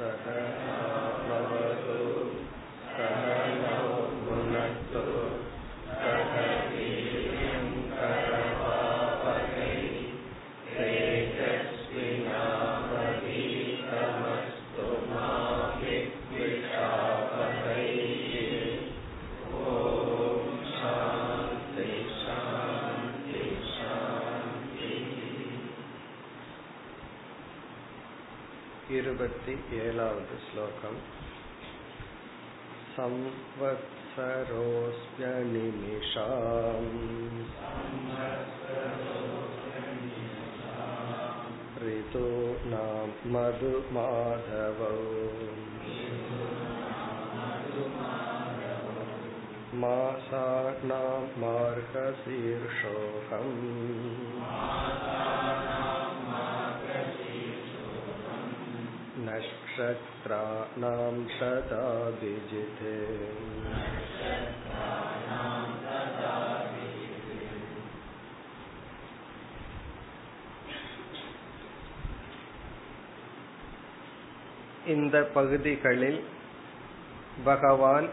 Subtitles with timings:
[0.00, 1.98] सहनावतु
[2.96, 3.84] सहनौ
[4.24, 5.04] भुनक्तु
[6.00, 6.59] सह
[29.21, 30.95] இருपति एलावद् श्लोकम्
[32.93, 34.07] संवत्सरोऽस्म्यनिमिषाम्
[41.83, 43.05] ऋतूनां
[43.35, 44.97] मधुमाधवौ
[49.83, 52.41] मासानां मार्गशीर्षोऽहम्
[59.30, 62.96] नक्षत्राणां तदाभिजिते
[74.86, 76.20] இந்த பகுதிகளில்
[77.44, 78.06] பகவான்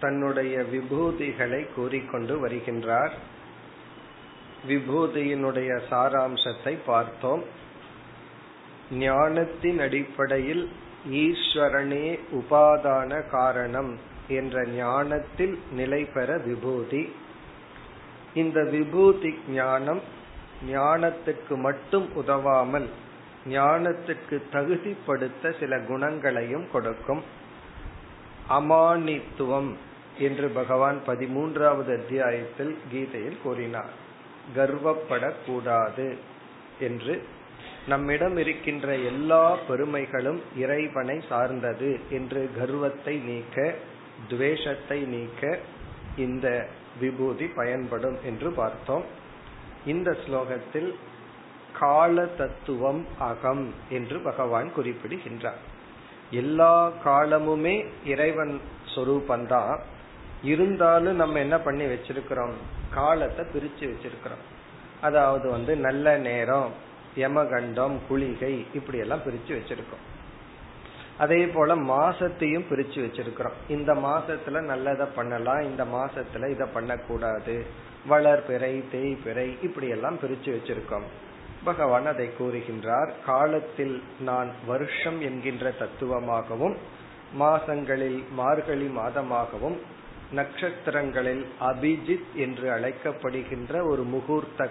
[0.00, 3.14] தன்னுடைய விபூதிகளை கூறிக்கொண்டு வருகின்றார்
[4.66, 7.42] விபூதியினுடைய சாராம்சத்தை பார்த்தோம்
[8.91, 10.69] ஞானத்தின் அடிப்படையில்
[11.11, 17.13] ஈஸ்வரனே உபாதான காரணம் என்ற ஞானத்தில் நிலை பெற விபூதி.
[18.33, 20.01] இந்த விபூதி ஞானம்
[20.71, 22.89] ஞானத்துக்கு மட்டும் உதவாமல்
[23.49, 27.23] ஞானத்துக்கு தகுதிப்படுத்த சில குணங்களையும் கொடுக்கும்.
[28.49, 29.73] அமானித்துவம்
[30.17, 33.89] என்று பகவான் பதிமூன்றாவது அத்தியாயத்தில் கீதையில் கூறினார்.
[34.55, 36.17] கர்வப்படக்கூடாது
[36.79, 37.23] என்று
[37.87, 43.75] நம்மிடம் இருக்கின்ற எல்லா பெருமைகளும் இறைவனை சார்ந்தது என்று கர்வத்தை நீக்க
[44.27, 45.59] துவேஷத்தை நீக்க
[46.17, 46.67] இந்த
[46.99, 49.03] விபூதி பயன்படும் என்று பார்த்தோம்.
[49.85, 50.93] இந்த ஸ்லோகத்தில்
[51.79, 55.61] கால தத்துவம் அகம் என்று பகவான் குறிப்பிடுகின்றார்.
[56.31, 58.59] எல்லா காலமுமே இறைவன்
[58.95, 59.79] சொரூபந்தான்
[60.43, 62.53] இருந்தாலும் நம்ம என்ன பண்ணி வச்சிருக்கிறோம்?
[62.93, 64.43] காலத்தை பிரிச்சு வச்சிருக்கிறோம்.
[65.01, 70.03] அதாவது வந்து நல்ல நேரம் யமகண்டம் குளிகை இப்படி எல்லாம் பிரிச்சு வச்சிருக்கோம்.
[71.17, 73.57] அதே போல மாசத்தையும் பிரிச்சு வச்சிருக்கிறோம்.
[73.67, 77.65] இந்த மாசத்துல நல்லதை பண்ணலாம் இந்த மாசத்துல இதை பண்ணக்கூடாது.
[78.09, 81.07] வளர்பிறை தேய்பிறை இப்படி எல்லாம் பிரிச்சு வச்சிருக்கோம்.
[81.63, 86.75] பகவான் அதை கூறுகின்றார் காலத்தில் நான் வருஷம் என்கின்ற தத்துவமாகவும்
[87.39, 89.77] மாசங்களில் மார்கழி மாதமாகவும்
[90.31, 94.69] நட்சத்திரங்களில் அபிஜித் என்று அழைக்கப்படுகின்ற ஒரு முகூர்த்த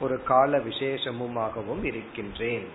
[0.00, 2.66] ஒரு கால விசேஷமுமாகவும் இருக்கின்றேன்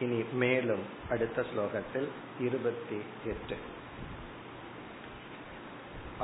[0.00, 2.08] இனி மேலும் அடுத்த ஸ்லோகத்தில்
[2.40, 3.56] இருபத்தி எட்டு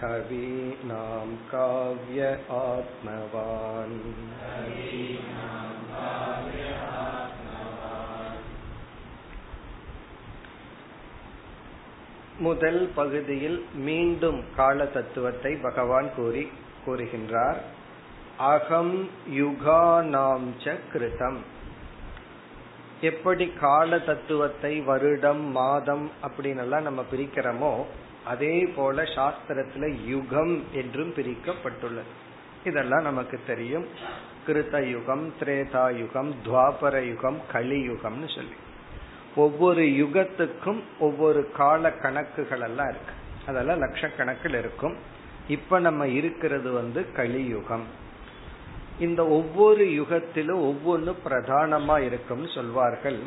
[0.00, 2.22] कवीनां काव्य
[2.58, 3.98] आत्मवान्
[12.38, 16.44] முதல் பகுதியில் மீண்டும் கால தத்துவத்தை பகவான் கூறி
[16.84, 17.60] கூறுகின்றார்
[18.39, 21.37] அகம் யுகானாம் ச கிருதம்.
[23.01, 27.83] எப்படி கால தத்துவத்தை வருடம் மாதம் அப்படின்னு எல்லாம் நம்ம பிரிக்கிறோமோ
[28.25, 32.11] அதே போல சாஸ்திரத்துல யுகம் என்றும் பிரிக்கப்பட்டுள்ளது.
[32.63, 33.85] இதெல்லாம் நமக்கு தெரியும்.
[34.47, 38.57] கிருத்த யுகம் திரேதா யுகம் துவாபர யுகம் கலியுகம்னு சொல்லி.
[39.35, 43.13] ஒவ்வொரு யுகத்துக்கும் ஒவ்வொரு கால கணக்குகள் எல்லாம் இருக்கு.
[43.45, 44.95] அதெல்லாம் லட்சக்கணக்கில் இருக்கும்.
[45.47, 48.07] இப்ப நம்ம இருக்கிறது வந்து கலியுகம்.
[48.99, 53.19] இந்த ஒவ்வொரு யுகத்திலும் ஒவ்வொன்னு பிரதானமா இருக்கும்னு சொல்வார்கள்.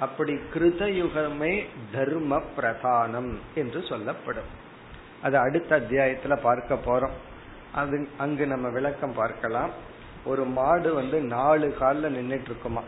[0.00, 1.52] அப்படி கிருத யுகமே
[1.92, 4.50] தர்ம பிரதானம் என்று சொல்லப்படும்.
[5.22, 7.16] அது அடுத்த அத்தியாயத்துல பார்க்க போறோம்.
[7.74, 9.70] அது அங்கு நம்ம விளக்கம் பார்க்கலாம்.
[10.24, 12.82] ஒரு மாடு வந்து நாலு காலில் நின்றுட்டு இருக்குமா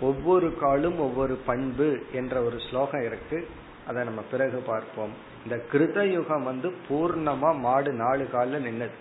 [0.00, 3.48] ஒவ்வொரு காலும் ஒவ்வொரு பண்பு என்ற ஒரு ஸ்லோகம் இருக்கு.
[3.86, 5.12] அதை நம்ம பிறகு பார்ப்போம்.
[5.44, 8.96] இந்த கிருத யுகம் வந்து பூர்ணமா மாடு நாலு காலில் நின்னது.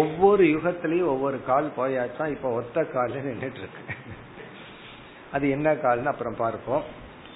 [0.00, 3.82] ஒவ்வொரு யுகத்திலயும் ஒவ்வொரு கால் போயாச்சா இப்ப ஒத்த கால நின்றுட்டு இருக்கு
[5.34, 6.84] அது என்ன கால்னு அப்புறம் பார்ப்போம்.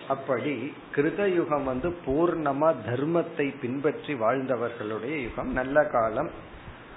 [0.09, 0.53] அப்படி
[0.95, 6.31] கிருத யுகம் வந்து பூர்ணமா தர்மத்தை பின்பற்றி வாழ்ந்தவர்களுடைய யுகம் நல்ல காலம்.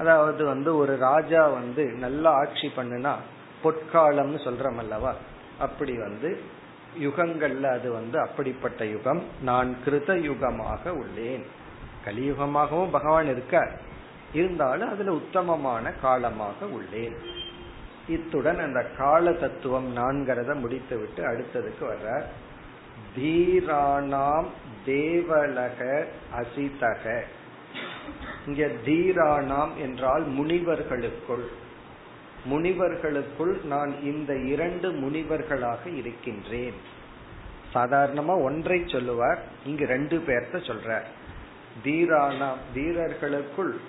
[0.01, 3.13] அதாவது வந்து ஒரு ராஜா வந்து நல்ல ஆட்சி பண்ணுனா
[3.63, 5.11] பொற்காலம்னு சொல்றோம் அல்லவா?
[5.59, 6.29] அப்படி வந்து
[7.05, 9.21] யுகங்கள்ல அது வந்து அப்படிப்பட்ட யுகம்.
[9.49, 11.43] நான் கிருத யுகமாக உள்ளேன்.
[12.05, 13.55] கலியுகமாகவும் பகவான் இருக்க
[14.33, 17.15] இருந்தாலும் அதுல உத்தமமான காலமாக உள்ளேன்.
[18.07, 22.23] இத்துடன் அந்த கால தத்துவம் நான்கிறத முடித்து விட்டு அடுத்ததுக்கு வர்ற
[23.17, 24.45] தீராணாம்
[24.85, 26.05] தேவலக
[26.39, 27.21] அசிதக
[28.47, 31.45] இங்க தீராணாம் என்றால் முனிவர்களுக்குள்.
[32.45, 36.73] முனிவர்களுக்குள் நான் இந்த இரண்டு முனிவர்களாக இருக்கின்றேன்.
[37.73, 41.07] சாதாரணமா ஒன்றை சொல்லுவார் இங்கு ரெண்டு பேர்த்த சொல்றார்.
[41.83, 43.79] தீராணாம் வீரர்களுக்குள்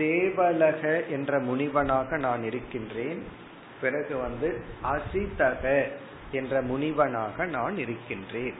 [0.00, 3.22] தேவலக என்ற முனிவனாக நான் இருக்கின்றேன்.
[3.80, 4.48] பிறகு வந்து
[4.82, 5.88] அசிதக
[6.30, 8.54] என்ற முனிவனாக நான் இருக்கின்றேன்.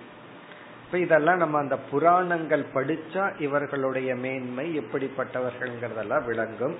[0.84, 6.76] இப்ப இதெல்லாம் நம்ம அந்த புராணங்கள் படிச்சா இவர்களுடைய மேன்மை எப்படிப்பட்டவர்கள்ங்கிறதெல்லாம் விளங்கும்.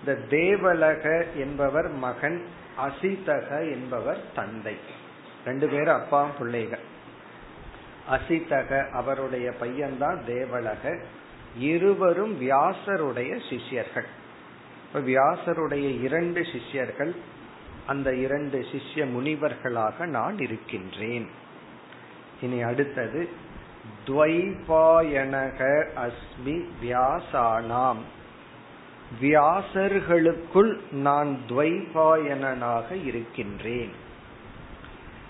[0.00, 2.44] இந்த தேவலக என்பவர் மகன்
[2.86, 4.76] அசிதக என்பவர் தந்தை.
[5.44, 6.84] ரெண்டு பேரும் அப்பா பிள்ளைகள்.
[8.10, 10.98] அசிதக அவருடைய பையன்தான் தேவலக.
[11.58, 14.06] இருவரும் வியாசருடைய சிஷ்யர்கள்.
[14.86, 17.14] இப்ப வியாசருடைய இரண்டு சிஷ்யர்கள்
[17.86, 21.28] அந்த இரண்டு சிஷ்ய முனிவர்களாக நான் இருக்கின்றேன்.
[22.40, 23.28] இனி அடுத்தது
[24.06, 27.96] துவைபாயனக அஸ்மி வியாசானாம்.
[29.20, 33.90] வியாசர்களுக்குள் நான் துவைபாயனாக இருக்கின்றேன்.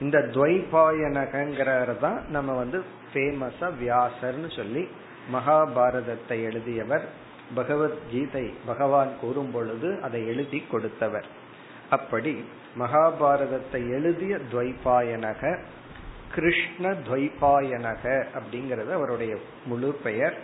[0.01, 2.85] இந்த துவைபாயனகங்கிறத தான் நம்ம வந்து
[3.15, 4.89] ஃபேமஸா வியாசர்னு சொல்லி
[5.33, 7.09] மகாபாரதத்தை எழுதியவர்
[7.55, 11.25] பகவத்கீதை பகவான் கூறும் பொழுது அதை எழுதி கொடுத்தவர்.
[11.91, 12.45] அப்படி
[12.79, 15.59] மகாபாரதத்தை எழுதிய துவைபாயனக
[16.35, 19.37] கிருஷ்ண துவைபாயனக அப்படிங்கறது அவருடைய
[19.67, 20.37] முழு பெயர்.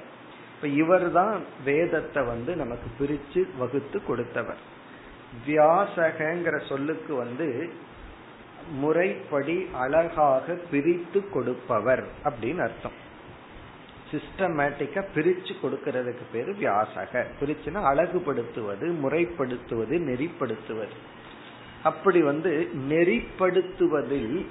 [0.54, 4.58] இப்ப இவர் தான் வேதத்தை வந்து நமக்கு பிரிச்சு வகுத்து கொடுத்தவர்.
[5.46, 7.72] வியாசகங்கிற சொல்லுக்கு வந்து
[8.80, 13.04] முறைப்படி அழகாக பிரித்து கொடுப்பவர் அப்படின்னு அர்த்தம்.
[14.16, 17.26] சிஸ்டமேட்டிக்கா பிரிச்சு கொடுக்கறதுக்கு பேரு வியாசக.
[17.40, 20.88] பிரிச்சுன்னா அழகுபடுத்துவது முறைப்படுத்துவது நெறிப்படுத்துவது.
[21.82, 24.46] அப்படி வந்து நெறிப்படுத்துவதில்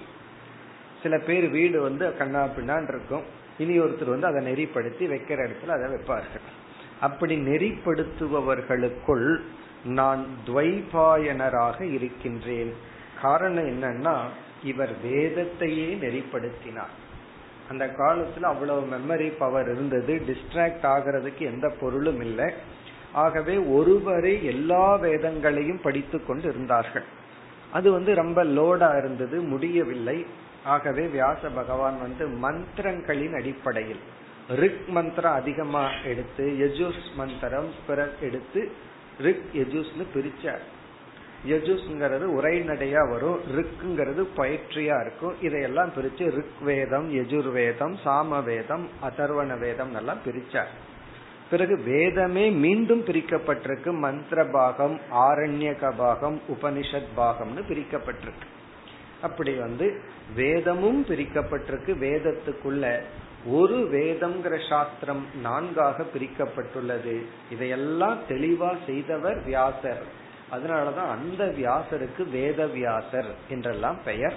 [1.03, 3.23] சில பேர் வீடு வந்து கண்ணா பின்னான் இருக்கும்.
[3.57, 6.45] இனி ஒருத்தர் வந்து அதை நெறிப்படுத்தி வைக்கிற இடத்துல அதை வைப்பார்கள்.
[7.01, 9.39] அப்படி நெறிப்படுத்துபவர்களுக்குள்
[9.85, 12.73] நான் துவைபாயனராக இருக்கின்றேன்.
[13.21, 14.19] காரணம் என்னன்னா
[14.63, 17.03] இவர் வேதத்தையே நெறிப்படுத்தினார்.
[17.69, 20.21] அந்த காலத்துல அவ்வளவு மெமரி பவர் இருந்தது.
[20.27, 22.53] டிஸ்ட்ராக்ட் ஆகிறதுக்கு எந்த பொருளும் இல்லை.
[23.12, 27.06] ஆகவே ஒருவரே எல்லா வேதங்களையும் படித்து கொண்டு இருந்தார்கள்
[27.71, 30.25] அது வந்து ரொம்ப லோடா இருந்தது முடியவில்லை.
[30.63, 34.03] ஆகவே வியாச பகவான் வந்து மந்திரங்களின் அடிப்படையில்
[34.50, 38.71] ரிக் மந்திரம் அதிகமா எடுத்து யஜுஸ் மந்திரம் பிறகு எடுத்து
[39.19, 40.63] ரிக் யஜுஸ்னு பிரிச்சார்.
[41.47, 43.39] யஜுஸ்ங்கிறது உரைநடையா வரும்.
[43.56, 45.33] ரிக்குங்கிறது பயிற்சியா இருக்கும்.
[45.42, 50.74] இதையெல்லாம் பிரிச்சு ரிக் வேதம் யஜுர்வேதம் சாமவேதம் அதர்வண வேதம் எல்லாம் பிரிச்சார்.
[51.50, 53.97] பிறகு வேதமே மீண்டும் பிரிக்கப்பட்டிருக்கு.
[53.97, 58.48] மந்திர பாகம் ஆரண்யக பாகம் உபனிஷத் பாகம்னு பிரிக்கப்பட்டிருக்கு.
[59.21, 60.01] அப்படி வந்து
[60.36, 61.94] வேதமும் பிரிக்கப்பட்டிருக்கு.
[62.00, 63.00] வேதத்துக்குள்ள
[63.45, 67.22] ஒரு வேதம்ங்கிற சாஸ்திரம் நான்காக பிரிக்கப்பட்டுள்ளது.
[67.50, 70.24] இதையெல்லாம் தெளிவா செய்தவர் வியாசர்.
[70.52, 74.34] அதனாலதான் அந்த வியாசருக்கு வேத வியாசர் என்றெல்லாம் பெயர்.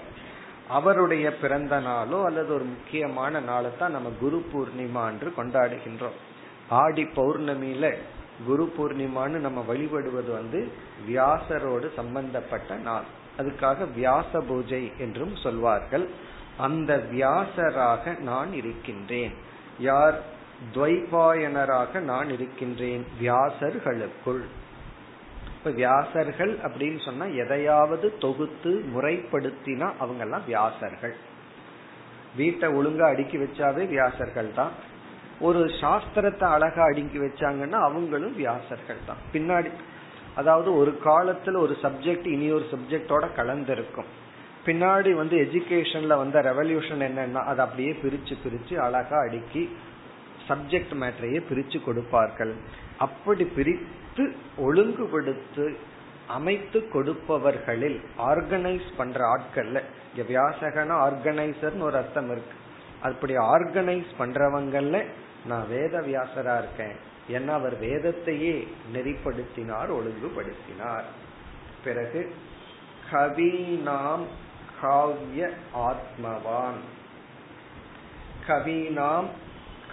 [0.68, 6.18] அவருடைய பிறந்த நாளோ அல்லது ஒரு முக்கியமான நாளை தான் நம்ம குரு பூர்ணிமா என்று கொண்டாடுகின்றோம்.
[6.68, 7.94] ஆடி பௌர்ணமியில
[8.46, 10.68] குரு பூர்ணிமான்னு நம்ம வழிபடுவது வந்து
[11.06, 13.02] வியாசரோடு சம்பந்தப்பட்ட நாள்.
[13.38, 16.08] அதுக்காக வியாச பூஜை என்றும் சொல்வார்கள்.
[16.56, 19.32] அந்த வியாசராக நான் இருக்கின்றேன்.
[19.78, 20.20] யார்?
[20.74, 24.44] துவைபாயனராக நான் இருக்கின்றேன் வியாசர்களுக்குள்.
[25.58, 31.14] இப்ப வியாசர்கள் அப்படின்னு சொன்னா எதையாவது தொகுத்து முறைப்படுத்தினா அவங்க எல்லாம் வியாசர்கள்.
[32.36, 34.72] வீட்டை ஒழுங்கா அடுக்கி வச்சாவே வியாசர்கள் தான்.
[35.40, 39.20] ஒரு சாஸ்திரத்தை அழகா அடுக்கி வச்சாங்கன்னா அவங்களும் வியாசர்கள் தான்.
[39.32, 39.70] பின்னாடி
[40.34, 44.08] அதாவது ஒரு காலத்துல ஒரு சப்ஜெக்ட் இனி ஒரு சப்ஜெக்டோட கலந்திருக்கும்.
[44.66, 49.62] பின்னாடி வந்து எஜுகேஷன்ல வந்த ரெவல்யூஷன் என்னன்னா அதை அப்படியே பிரிச்சு பிரிச்சு அழகா அடுக்கி
[50.48, 52.54] சப்ஜெக்ட் மேட்டரையே பிரிச்சு கொடுப்பார்கள்.
[52.98, 55.76] அப்படி பிரித்து ஒழுங்குபடுத்து
[56.28, 59.82] அமைத்து கொடுப்பவர்களில் ஆர்கனைஸ் பண்ற ஆட்கள்ல
[60.14, 62.56] இங்க வியாசகன ஆர்கனைசர்னு ஒரு அர்த்தம் இருக்கு.
[63.02, 65.04] அப்படி ஆர்கனைஸ் பண்றவங்கல்ல
[65.46, 66.96] நான் வேத வியாசரா இருக்கேன்.
[67.28, 71.04] ஏன்னா அவர் வேதத்தையே நெறிப்படுத்தினார் ஒழுங்குபடுத்தினார்.
[71.84, 72.34] பிறகு
[73.12, 74.24] கவினாம்
[74.82, 76.80] காவிய ஆத்மவான்.
[78.46, 79.26] கவீனாம்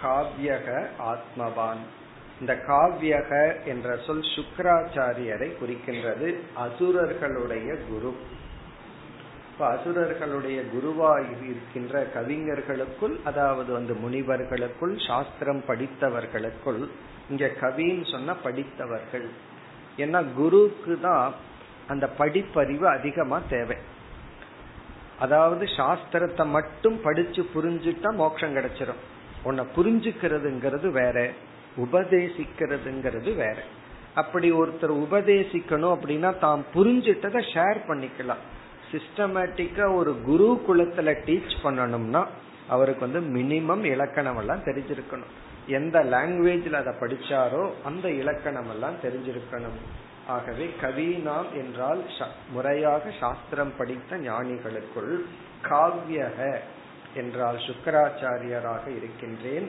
[0.02, 1.84] காவ்யக ஆத்மவான்.
[2.40, 3.30] இந்த காவ்யக
[3.64, 6.34] என்ற சொல் சுக்கராச்சாரியரை குறிக்கின்றது.
[6.56, 8.10] அசுரர்களுடைய குரு.
[9.50, 16.88] இப்ப அசுரர்களுடைய குருவாய் இருக்கின்ற கவிஞர்களுக்குள் அதாவது வந்து முனிவர்களுக்குள் சாஸ்திரம் படித்தவர்களுக்குள்
[17.28, 19.28] இங்க கவின்னு சொன்னா படித்தவர்கள்.
[19.96, 21.34] ஏன்னா குருக்கு தான்
[21.88, 23.76] அந்த படிப்பறிவு அதிகமா தேவை.
[25.18, 29.02] அதாவது சாஸ்திரத்தை மட்டும் படிச்சு புரிஞ்சுட்டா மோட்சம் கிடைச்சிடும்
[29.42, 31.30] உன்னை புரிஞ்சுக்கிறதுங்கிறது வேற.
[31.84, 33.58] உபதேசிக்கிறதுங்கிறது வேற.
[34.14, 38.44] அப்படி ஒருத்தர் உபதேசிக்கணும் அப்படின்னா தாம் புரிஞ்சிட்டதை ஷேர் பண்ணிக்கலாம்.
[38.92, 42.22] சிஸ்டமேட்டிக்கா ஒரு குரு குலத்துல டீச் பண்ணணும்னா
[42.68, 45.32] அவருக்கு வந்து மினிமம் இலக்கணம் எல்லாம் தெரிஞ்சிருக்கணும்.
[45.66, 49.78] எந்த லாங்குவேஜ்ல அதை படிச்சாரோ அந்த இலக்கணம் எல்லாம் தெரிஞ்சிருக்கணும்.
[50.26, 52.00] ஆகவே கவீனாம் என்றால்
[52.52, 55.12] முறையாக சாஸ்திரம் படித்த ஞானிகளுக்குள்
[55.68, 56.38] காவியக
[57.14, 59.68] என்றால் சுக்கராச்சாரியராக இருக்கின்றேன்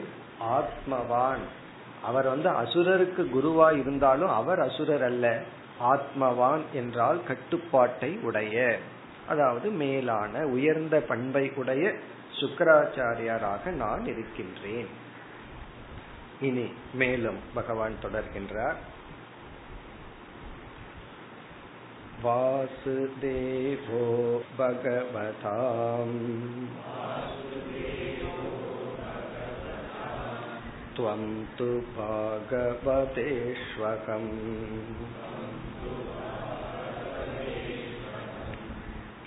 [0.56, 1.44] ஆத்மவான்.
[2.01, 5.27] அவர் வந்து அசுரருக்கு குருவா இருந்தாலும் அவர் அசுரர் அல்ல
[5.83, 8.57] ஆத்மவான் என்றால் கட்டுப்பாட்டை உடைய
[9.27, 11.83] அதாவது மேலான உயர்ந்த பண்பை உடைய
[12.39, 14.89] சுக்கராச்சாரியாராக நான் இருக்கின்றேன்
[16.41, 18.79] இனி மேலும் பகவான் தொடர்கின்றார்
[22.23, 24.03] वासुदेवो
[24.57, 26.13] भगवताम्
[30.97, 31.23] त्वं
[31.57, 32.67] तु भागवतेष्वकम्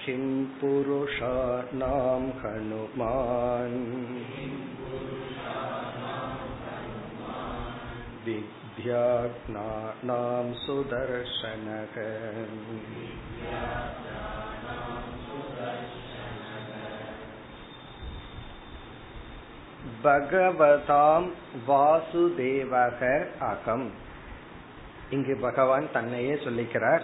[0.03, 0.27] किं
[0.59, 3.81] पुरुषाणां हनुमान्
[8.27, 9.27] विद्याज्ञानां
[10.65, 11.97] सुदर्शनः
[20.04, 21.30] பகவதாம்
[21.68, 23.92] வாசுதேவக அகம்.
[25.10, 27.02] இங்கு பகவான் தன்னையே சொல்லிக்கிறார்.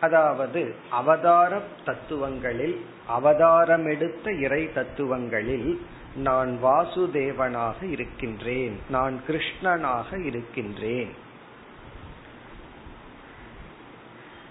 [0.00, 5.80] அதாவது அவதார தத்துவங்களில் அவதாரம் எடுத்த இறை தத்துவங்களில்
[6.16, 8.80] நான் வாசுதேவனாக இருக்கின்றேன்.
[8.90, 11.14] நான் கிருஷ்ணனாக இருக்கின்றேன்.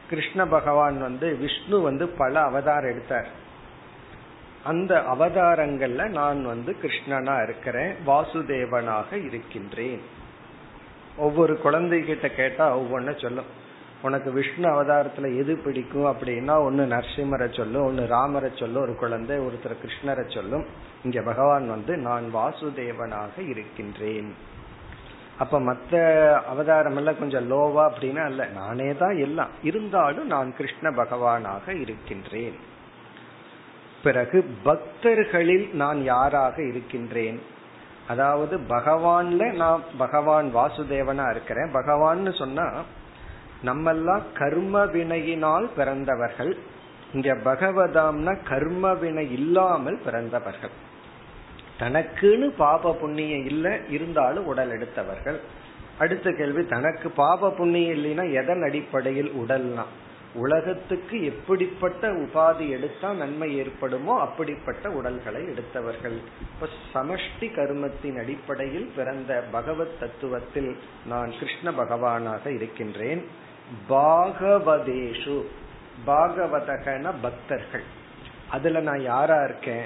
[0.10, 3.48] கிருஷ்ண பகவான் வந்து விஷ்ணு வந்து பல அவதாரம் எடுத்தார்.
[4.64, 10.02] அந்த அவதாரங்கள்ல நான் வந்து கிருஷ்ணனா இருக்கிறேன் வாசுதேவனாக இருக்கின்றேன்.
[11.18, 13.46] ஒவ்வொரு குழந்தைகிட்ட கேட்டா ஒவ்வொன்னு சொல்லும்.
[14.02, 19.76] உனக்கு விஷ்ணு அவதாரத்துல எது பிடிக்கும் அப்படின்னா ஒன்னு நரசிம்மரை சொல்லும் ஒன்னு ராமரை சொல்லும் ஒரு குழந்தை ஒருத்தர்
[19.86, 20.66] கிருஷ்ணரை சொல்லும்.
[21.04, 24.36] இங்க பகவான் வந்து நான் வாசுதேவனாக இருக்கின்றேன்.
[25.40, 29.50] அப்ப மத்த அவதாரம் எல்லாம் கொஞ்சம் லோவா அப்படின்னா இல்ல நானே தான் எல்லாம்.
[29.64, 32.78] இருந்தாலும் நான் கிருஷ்ண பகவானாக இருக்கின்றேன்.
[34.04, 37.40] பிறகு பக்தர்களில் நான் யாராக இருக்கின்றேன்?
[38.08, 41.70] அதாவது பகவான்ல நான் பகவான் வாசுதேவனா இருக்கிறேன்.
[41.74, 42.68] பகவான்னு சொன்னா
[43.66, 46.58] நம்மெல்லாம் கர்ம வினையினால் பிறந்தவர்கள்.
[47.14, 50.72] இங்க பகவதாம்னா கர்ம வினை இல்லாமல் பிறந்தவர்கள்.
[51.80, 55.40] தனக்குன்னு பாப புண்ணியம் இல்லை இருந்தாலும் உடல் எடுத்தவர்கள்.
[55.98, 59.86] அடுத்த கேள்வி தனக்கு பாப புண்ணியம் இல்லைன்னா எதன் அடிப்படையில் உடல்னா?
[60.34, 66.18] உலகத்துக்கு எப்படிப்பட்ட உபாதி எடுத்தா நன்மை ஏற்படுமோ அப்படிப்பட்ட உடல்களை எடுத்தவர்கள்.
[66.42, 73.26] இப்ப சமஷ்டி கர்மத்தின் அடிப்படையில் பிறந்த பகவத் தத்துவத்தில் நான் கிருஷ்ண பகவானாக இருக்கின்றேன்.
[73.90, 75.46] பாகவதேஷு
[76.08, 77.84] பாகவதகன பக்தர்கள்.
[78.50, 79.86] அதுல நான் யாரா இருக்கேன்?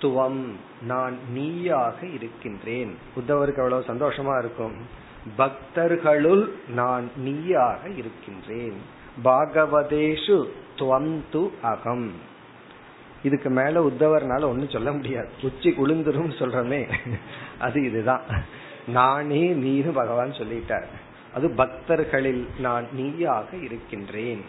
[0.00, 2.96] துவம் நான் நீயாக இருக்கின்றேன்.
[3.16, 5.06] உத்தவருக்கு அவ்வளவு சந்தோஷமா இருக்கும்?
[5.36, 8.96] பக்தர்களுள் நான் நீயாக இருக்கின்றேன்.
[9.24, 10.44] பாகவதேஷு
[10.76, 12.12] துவம் து அகம்.
[13.22, 15.28] இதுக்கு மேல உத்தவர்னால ஒன்னும் சொல்ல முடியாது.
[15.42, 16.94] உச்சி குளிந்துரும் சொல்றமே.
[17.58, 18.22] அது இதுதான்.
[18.86, 20.84] நானே நீனு பகவான் சொல்லிட்டார்.
[21.34, 24.44] அது பக்தர்களில் நான் நீயாக இருக்கின்றேன்.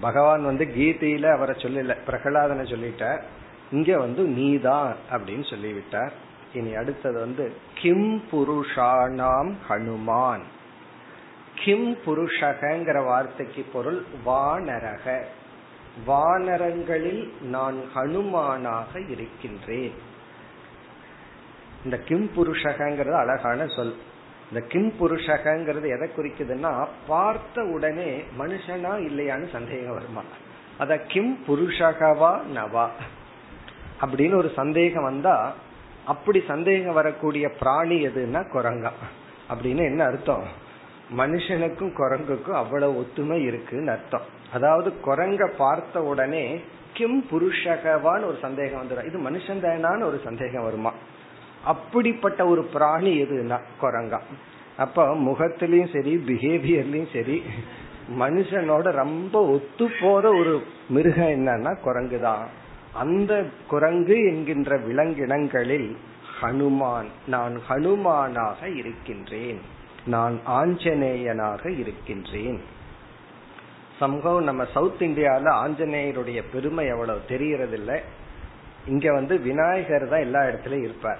[0.00, 3.22] பகவான் வந்து கீதையில அவரை சொல்லல பிரகலாதனை சொல்லிட்டார்.
[3.72, 6.12] இங்க வந்து நீதான் அப்படின்னு சொல்லிவிட்டார்.
[6.54, 10.42] இனி அடுத்தது வந்து கிம் புருஷானாம் ஹனுமான்.
[11.64, 15.22] கிம் புருஷகங்கிற வார்த்தைக்கு பொருள் வானரக.
[16.06, 19.92] வானரங்களில் நான் ஹனுமானாக இருக்கின்றேன்.
[21.84, 23.96] இந்த கிம் புருஷகங்கிறது அழகான சொல்.
[24.52, 30.22] இந்த கிம் புருஷகங்கிறது எதை குறிக்குதுன்னா பார்த்த உடனே மனுஷனா இல்லையான்னு சந்தேகம் வருமா?
[30.78, 32.88] அத கிம் புருஷகவா நவா.
[34.00, 35.54] அப்படின்னு ஒரு சந்தேகம் வந்தா
[36.04, 38.90] அப்படி சந்தேகம் வரக்கூடிய பிராணி எதுன்னா குரங்கா
[39.50, 40.66] அப்படின்னு என்ன அர்த்தம்?
[41.16, 44.26] மனுஷனுக்கும் குரங்குக்கும் அவ்வளவு ஒத்துமை இருக்குன்னு அர்த்தம்.
[44.52, 46.60] அதாவது குரங்க பார்த்த உடனே
[46.92, 50.92] கிம் புருஷகவான்னு ஒரு சந்தேகம் வந்துடும் இது மனுஷன் தானான்னு ஒரு சந்தேகம் வருமா?
[51.64, 54.20] அப்படிப்பட்ட ஒரு பிராணி எதுனா குரங்கா
[54.76, 57.42] அப்ப முகத்திலயும் சரி பிஹேவியர்லயும் சரி
[58.18, 62.44] மனுஷனோட ரொம்ப ஒத்து போற ஒரு மிருகம் என்னன்னா குரங்கு தான்
[62.92, 65.96] அந்த குரங்கு என்கின்ற விலங்கினங்களில்
[66.40, 69.60] ஹனுமான் நான் ஹனுமானாக இருக்கின்றேன்.
[70.08, 72.60] நான் ஆஞ்சநேயனாக இருக்கின்றேன்.
[73.98, 78.00] சம்பவம் நம்ம சவுத் இந்தியால ஆஞ்சநேயருடைய பெருமை எவ்வளவு தெரியறதில்ல
[78.86, 81.18] இங்க வந்து விநாயகர் தான் எல்லா இடத்துலயும் இருப்பார்.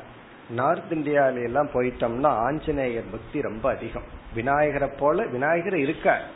[0.51, 4.05] நார்த் இந்தியால எல்லாம் போயிட்டோம்னா ஆஞ்சநேயர் பக்தி ரொம்ப அதிகம்.
[4.35, 6.27] விநாயகரை போல விநாயகர் இருக்கார்.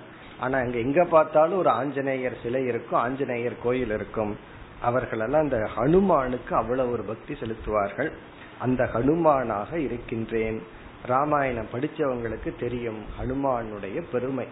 [0.41, 4.37] ஆனா அங்க எங்க பார்த்தாலும் ஒரு ஆஞ்சநேயர் சிலை இருக்கும் ஆஞ்சநேயர் கோயில் இருக்கும்.
[4.83, 8.13] அவர்களெல்லாம் அந்த ஹனுமானுக்கு அவ்வளவு ஒரு பக்தி செலுத்துவார்கள்.
[8.59, 10.63] அந்த ஹனுமானாக இருக்கின்றேன்.
[11.07, 14.47] ராமாயணம் படிச்சவங்களுக்கு தெரியும் ஹனுமானுடைய பெருமை.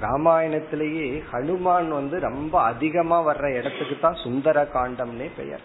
[0.00, 5.60] ராமாயணத்திலேயே ஹனுமான் வந்து ரொம்ப அதிகமா வர்ற இடத்துக்கு தான் சுந்தர காண்டம்னே பெயர்.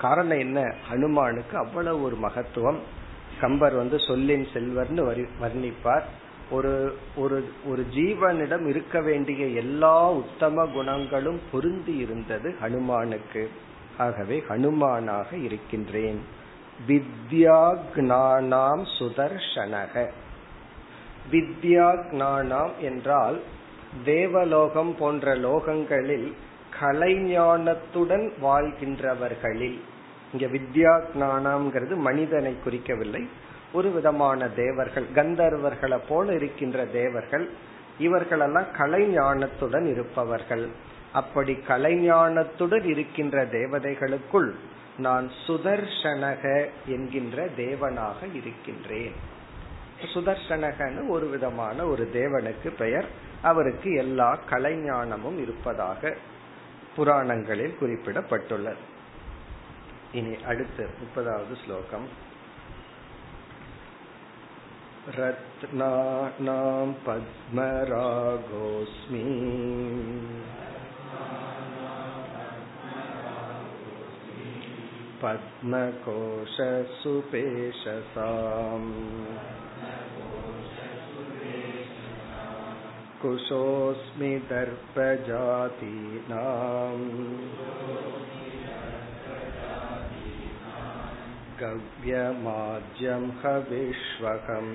[0.00, 0.74] காரணம் என்ன?
[0.92, 2.78] ஹனுமானுக்கு அவ்வளவு ஒரு மகத்துவம்.
[3.40, 6.02] கம்பர் வந்து சொல்லின் செல்வர்னு வர்ணிப்பார்.
[6.50, 13.46] ஒரு ஒரு ஒரு ஜீவனிடம் இருக்க வேண்டிய எல்லா உத்தம குணங்களும் பொருந்தி இருந்தது ஹனுமானுக்கு.
[13.98, 16.20] ஆகவே ஹனுமானாக இருக்கின்றேன்.
[16.88, 20.10] வித்யாக்னானாம் சுதர்ஷனக.
[21.32, 23.42] வித்யாக்னானாம் என்றால்
[24.04, 26.32] தேவலோகம் போன்ற லோகங்களில்
[26.80, 29.80] கலைஞானத்துடன் வாழ்கின்றவர்களில்.
[30.32, 33.26] இங்க வித்யா ஞானம்ங்கிறது மனிதனை குறிக்கவில்லை.
[33.72, 37.50] ஒரு விதமான தேவர்கள் கந்தர்வர்களை போல இருக்கின்ற தேவர்கள்
[37.98, 40.68] இவர்களெல்லாம் கலைஞானத்துடன் இருப்பவர்கள்.
[41.12, 44.50] அப்படி கலைஞானத்துடன் இருக்கின்ற தேவதைகளுக்குள்
[44.97, 46.43] நான் சுதர்சனக
[46.87, 49.15] என்கின்ற தேவனாக இருக்கின்றேன்
[50.13, 53.07] சுதர்சனகன்னு ஒரு விதமான ஒரு தேவனுக்கு பெயர்
[53.41, 56.13] அவருக்கு எல்லா கலைஞானமும் இருப்பதாக
[56.95, 58.83] புராணங்களில் குறிப்பிடப்பட்டுள்ளது
[60.11, 62.07] இனி அடுத்து முப்பதாவது ஸ்லோகம்
[65.11, 68.21] रत्नानां पद्मरागोऽस्मि
[75.21, 76.51] पद्मकोशसुपेशसाम्
[83.21, 85.09] कुशोऽस्मि दर्पजातीनाम्
[91.61, 94.73] गव्यमाज्यं हविष्वकम्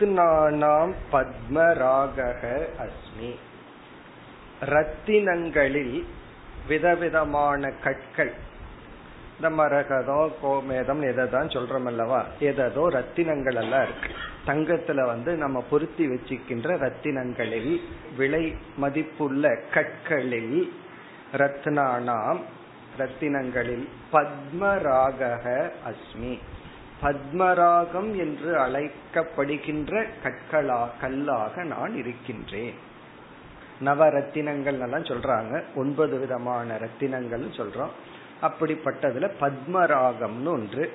[0.00, 3.34] ரத்னானாம் பத்மராகக அஸ்மி.
[4.60, 6.04] ரத்தினங்களில்
[6.68, 8.32] விதவிதமான கற்கள்.
[9.36, 12.24] இந்த மரகதம் கோமேதம் எதான் சொல்றோம் அல்லவா?
[12.38, 14.14] எதோ ரத்தினங்கள் எல்லாம் இருக்கு.
[14.46, 17.80] தங்கத்துல வந்து நம்ம பொருத்தி வச்சுக்கின்ற ரத்தினங்களில்
[18.16, 20.72] விலை மதிப்புள்ள கற்களில்
[21.32, 22.40] ரத்னானாம்
[22.98, 26.38] ரத்தினங்களில் பத்மராக அஸ்மி.
[27.02, 32.74] பத்மராகம் என்று அழைக்கப்படுகின்ற கற்களா கல்லாக நான் இருக்கின்றேன்.
[33.84, 35.62] நவரத்தினங்கள் எல்லாம் சொல்றாங்க.
[35.74, 37.88] ஒன்பது விதமான ரத்தினங்கள் சொல்றோம்.
[38.42, 40.92] அப்படிப்பட்டதுல பத்மராகம்னு ஒன்று.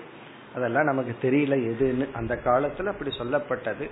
[0.55, 2.11] அதெல்லாம் நமக்கு தெரியல எதுன்னு.
[2.13, 3.89] அந்த காலத்துல அப்படி சொல்லப்பட்டது.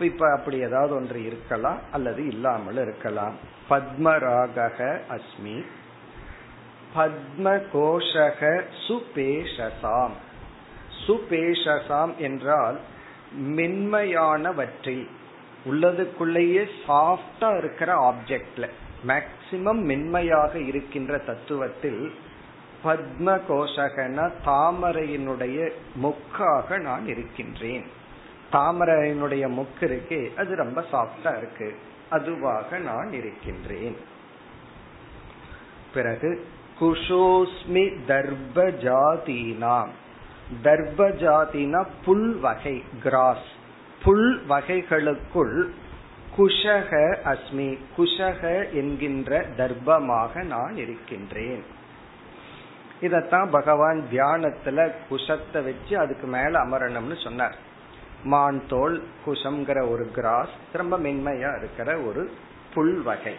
[0.00, 3.34] இப்ப அப்படி ஏதாவது ஒன்று இருக்கலாம் அல்லது இல்லாமல் இருக்கலாம்.
[3.70, 5.64] பத்மராக அஸ்மி.
[6.96, 10.12] பத்ம கோஷக சுபேஷசாம்
[11.06, 12.78] சுபேஷசாம் என்றால்
[13.38, 15.06] மென்மையானவற்றில்
[15.70, 18.68] உள்ளதுக்குள்ளேயே சாஃப்டா இருக்கிற ஆப்ஜெக்ட்ல
[19.06, 22.10] மேக்சிமம் மென்மையாக இருக்கின்ற தத்துவத்தில்
[22.84, 25.70] பத்ம கோஷகன தாமரையினுடைய
[26.02, 27.84] மொக்காக நான் இருக்கின்றேன்.
[28.52, 31.76] தாமரையினுடைய மொக்கு இருக்கு அது ரொம்ப சாஃப்டா இருக்கு
[32.10, 33.96] அதுவாக நான் இருக்கின்றேன்.
[35.94, 36.46] பிறகு
[36.80, 39.92] குஷோஸ்மி தர்ப ஜாதீனாம்.
[40.62, 43.48] தர்பஜாதினா புல் வகை கிராஸ்.
[44.04, 45.70] புல் வகைகளுக்குள்
[46.36, 51.64] குஷக அஸ்மி குஷக என்கின்ற தர்ப்பமாக நான் இருக்கின்றேன்.
[53.00, 57.56] இதத்தான் பகவான் தியானத்துல குஷத்தை வச்சு அதுக்கு மேல அமரணும்னு சொன்னார்.
[58.24, 62.30] மான் தோல் குஷம்ங்கிற ஒரு கிராஸ் ரொம்ப மென்மையா இருக்கிற ஒரு
[62.74, 63.34] புல் வகை.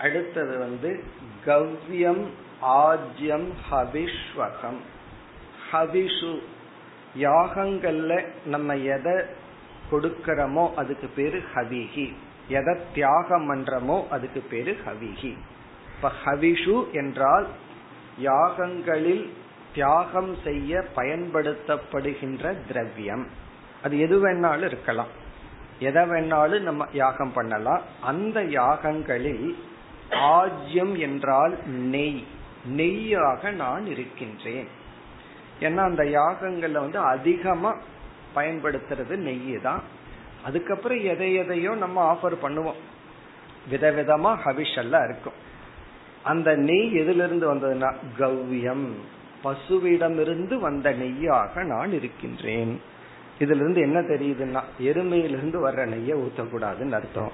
[0.00, 1.04] அடுத்தது வந்து
[1.46, 2.26] கவ்யம்
[2.62, 4.80] ஆஜ்யம் ஹவிஷ்வகம்.
[5.72, 6.38] ஹவிஷு
[7.16, 9.12] யாகங்கள்ல நம்ம எதை
[9.92, 12.12] கொடுக்கிறோமோ அதுக்கு பேரு ஹவிஹி.
[12.48, 15.36] எதை தியாகம் பண்றோமோ அதுக்கு பேரு ஹவிஹி.
[15.96, 17.46] இப்ப ஹவிஷு என்றால்
[18.20, 19.28] யாகங்களில்
[19.74, 23.26] தியாகம் செய்ய பயன்படுத்தப்படுகின்ற திரவியம்.
[23.82, 25.08] அது எது வேணாலும் இருக்கலாம்.
[25.78, 27.82] எதை வேணாலும் நம்ம யாகம் பண்ணலாம்.
[28.00, 29.54] அந்த யாகங்களில்
[30.10, 32.24] ஆஜ்யம் என்றால் நெய்.
[32.68, 34.66] நெய்யாக நான் இருக்கின்றேன்.
[35.60, 37.76] ஏன்னா அந்த யாகங்கள்ல வந்து அதிகமா
[38.34, 39.82] பயன்படுத்துறது நெய் தான்
[40.44, 42.80] அதுக்கப்புறம் எதை எதையோ நம்ம ஆஃபர் பண்ணுவோம்.
[43.70, 45.32] விதவிதமா ஹவிஷ் எல்லாம் இருக்கும்.
[46.22, 48.88] அந்த நெய் எதிலிருந்து வந்ததுன்னா கவ்யம்
[49.44, 52.80] பசுவிடமிருந்து வந்த நெய்யாக நான் இருக்கின்றேன்.
[53.38, 57.30] இதுல இருந்து என்ன தெரியுதுன்னா எருமையிலிருந்து வர்ற நெய்யை ஊத்தக்கூடாதுன்னு அர்த்தம்.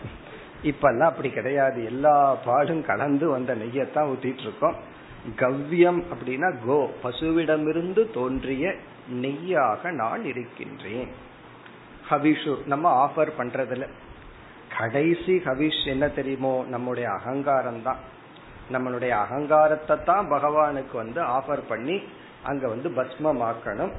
[0.63, 1.85] இப்பெல்லாம் அப்படி கிடையாது.
[1.85, 4.95] எல்லா பாலும் கலந்து வந்த நெய்யத்தான் ஊத்திட்டு இருக்கோம்.
[5.41, 6.91] கவ்யம் அப்படின்னா கோ.
[7.03, 8.75] பசுவிடமிருந்து தோன்றிய
[9.13, 11.09] நெய்யாக நான் இருக்கின்றேன்.
[12.11, 13.89] ஹவிஷு நம்ம ஆஃபர் பண்றதுல
[14.79, 16.65] கடைசி ஹவிஷ் என்ன தெரியுமோ?
[16.69, 17.97] நம்முடைய அகங்காரம் தான்
[18.73, 22.03] நம்மளுடைய அகங்காரத்தை தான் பகவானுக்கு வந்து ஆஃபர் பண்ணி
[22.43, 23.93] அங்க வந்து பஸ்மமாக்கணும்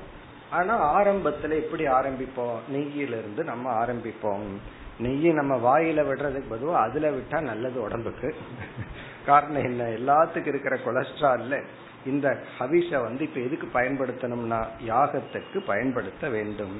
[0.49, 2.57] ஆனா ஆரம்பத்துல எப்படி ஆரம்பிப்போம்?
[2.71, 4.47] நெய்யிலிருந்து நம்ம ஆரம்பிப்போம்.
[5.01, 8.35] நெய்யை நம்ம வாயில விடுறதுக்கு பதிலாக அதுல விட்டா நல்லது உடம்புக்கு.
[9.26, 11.56] காரணம் என்ன எல்லாத்துக்கும் இருக்கிற கொலஸ்ட்ரால்ல
[12.04, 16.76] இந்த ஹவிஷ வந்து இப்ப எதுக்கு பயன்படுத்தணும்னா யாகத்துக்கு பயன்படுத்த வேண்டும்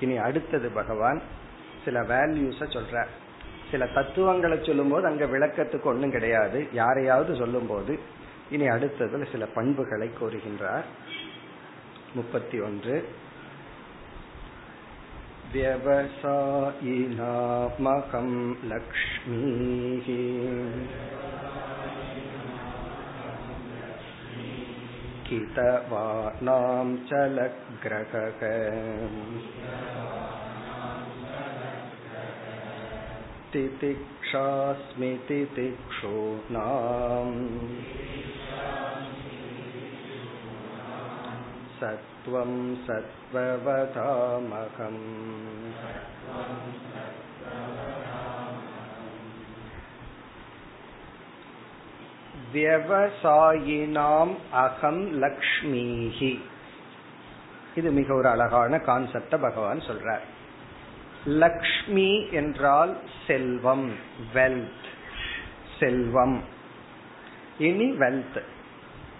[0.00, 1.20] இனி அடுத்தது பகவான்
[1.84, 2.96] சில வேல்யூஸ சொல்ற
[3.70, 7.94] சில தத்துவங்களை சொல்லும் போது அங்க விளக்கத்துக்கு ஒண்ணும் கிடையாது யாரையாவது சொல்லும் போது
[8.50, 10.88] இனி அடுத்ததுல சில பண்புகளை கோருகின்றார்
[12.14, 12.96] முப்பத்தி ஒன்று
[16.94, 18.28] व्यवसायिनामकं
[18.64, 20.08] लक्ष्मीः
[25.28, 28.42] कितवानां च लग्रहक
[33.52, 37.34] तितिक्षास्मि तितिक्षूणाम्
[41.80, 42.52] सत्त्वं
[42.86, 45.02] सत्त्ववतामहम्
[52.53, 56.39] வியவசாயினாம் அகம் லக்ஷ்மிஹி.
[57.75, 60.25] இது மிக ஒரு அழகான கான்செப்ட பகவான் சொல்றார்.
[61.25, 63.91] லக்ஷ்மி என்றால் செல்வம்
[64.33, 64.85] வெல்த்
[65.79, 66.43] செல்வம்.
[67.59, 68.41] இனி வெல்த்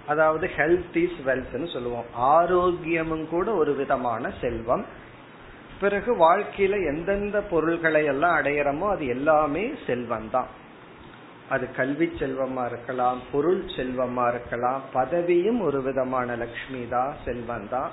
[0.07, 2.05] அதாவது ஹெல்த் இஸ் வெல்த்னு சொல்லுவோம்.
[2.19, 4.85] ஆரோக்கியமும் கூட ஒரு விதமான செல்வம்.
[5.79, 10.47] பிறகு வாழ்க்கையில எந்தெந்த பொருள்களை எல்லாம் அடையிறமோ அது எல்லாமே செல்வம் தான்
[11.53, 17.91] அது கல்வி செல்வமா இருக்கலாம் பொருள் செல்வமா இருக்கலாம் பதவியும் ஒரு விதமான லக்ஷ்மி தான் செல்வம் தான்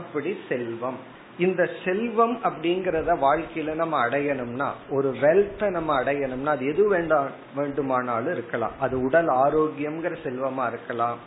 [0.00, 0.98] அப்படி செல்வம்.
[1.38, 8.74] இந்த செல்வம் அப்படிங்கறத வாழ்க்கையில நம்ம அடையணும்னா ஒரு வெல்த்தை நம்ம அடையணும்னா அது எது வேண்டாம் வேண்டுமானாலும் இருக்கலாம்.
[8.84, 11.18] அது உடல் ஆரோக்கியம்ங்கிற செல்வமா இருக்கலாம்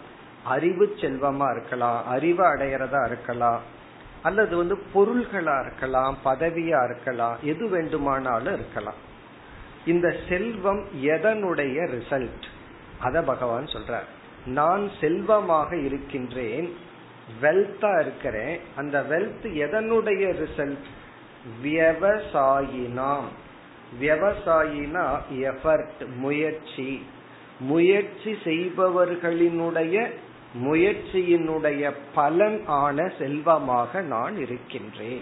[0.56, 3.62] அறிவு செல்வமா இருக்கலாம் அறிவு அடையறதா இருக்கலாம்
[4.28, 9.02] அல்லது வந்து பொருள்களா இருக்கலாம் பதவியா இருக்கலாம் எது வேண்டுமானாலும் இருக்கலாம்.
[9.88, 12.46] இந்த செல்வம் எதனுடைய ரிசல்ட்
[13.00, 14.08] அத பகவான் சொல்றார்.
[14.46, 16.76] நான் செல்வமாக இருக்கின்றேன்
[17.42, 20.88] வெல்த்தா இருக்கிறேன் அந்த வெல்த் எதனுடைய ரிசல்ட்
[21.64, 23.28] வியவசாயினாம்.
[24.02, 27.06] விவசாயினா எஃபர்ட் முயற்சி.
[27.60, 30.10] முயற்சி செய்பவர்களினுடைய
[30.64, 35.22] முயற்சியினுடைய பலன் ஆன செல்வமாக நான் இருக்கின்றேன்.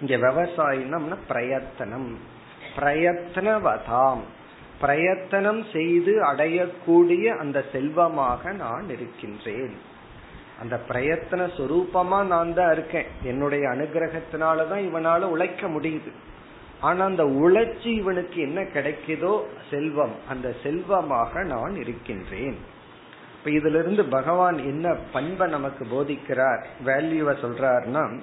[0.00, 2.36] இங்க விவசாயினம்னா பிரயத்தனம்.
[2.78, 4.20] பிரயத்னவதாம்.
[4.80, 9.76] பிரயத்தனம் செய்து அடையக்கூடிய அந்த செல்வமாக நான் இருக்கின்றேன்.
[10.60, 13.06] அந்த பிரயத்தன சுரூபமா நான் தான் இருக்கேன்.
[13.22, 16.10] என்னுடைய அனுகிரகத்தினாலதான் இவனால உழைக்க முடியுது.
[16.80, 22.58] ஆனா அந்த உழைச்சி இவனுக்கு என்ன கிடைக்குதோ செல்வம் அந்த செல்வமாக நான் இருக்கின்றேன்.
[23.36, 28.20] இப்ப இதுல இருந்து பகவான் என்ன பண்பை நமக்கு போதிக்கிறார் வேல்யூவை சொல்றாருன்னா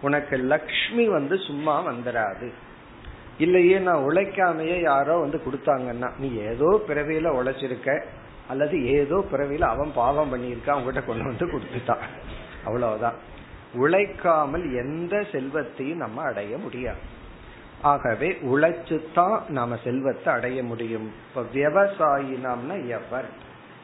[0.00, 2.52] உனக்கு லக்ஷ்மி வந்து சும்மா வந்துடாது
[3.38, 8.02] இல்லையே நான் உழைக்காமையே யாரோ வந்து கொடுத்தாங்கன்னா நீ ஏதோ பிறவியில உழைச்சிருக்க
[8.48, 12.04] அல்லது ஏதோ பிறவியில அவன் பாவம் பண்ணியிருக்கான் அவங்ககிட்ட கொண்டு வந்து கொடுத்துட்டான்.
[12.64, 13.14] அவ்வளவுதான்.
[13.74, 16.98] உழைக்காமல் எந்த செல்வத்தையும் நம்ம அடைய முடியாது.
[17.82, 21.12] ஆகவே உழைச்சுத்தான் நாம செல்வத்தை அடைய முடியும்.
[21.28, 23.28] இப்ப விவசாயினம்னா எவர்?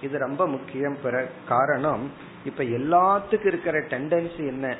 [0.02, 0.96] இது ரொம்ப முக்கியம்.
[1.02, 2.10] பிற காரணம்
[2.44, 4.76] இப்ப எல்லாத்துக்கும் இருக்கிற டெண்டன்சி என்ன?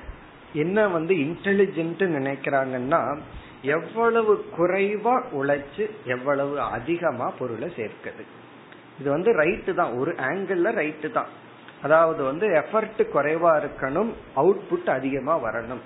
[0.53, 3.19] என்ன வந்து இன்டெலிஜென்ட் நினைக்கிறாங்கன்னா
[3.65, 8.25] எவ்வளவு குறைவா உழைச்சு எவ்வளவு அதிகமா பொருளை சேர்க்குது.
[8.99, 9.93] இது வந்து ரைட்டு தான்.
[9.99, 11.27] ஒரு ஆங்கிள் ரைட்டு தான்.
[11.83, 15.81] அதாவது வந்து எஃபர்ட் குறைவா இருக்கணும் அவுட்புட் அதிகமா வரணும்.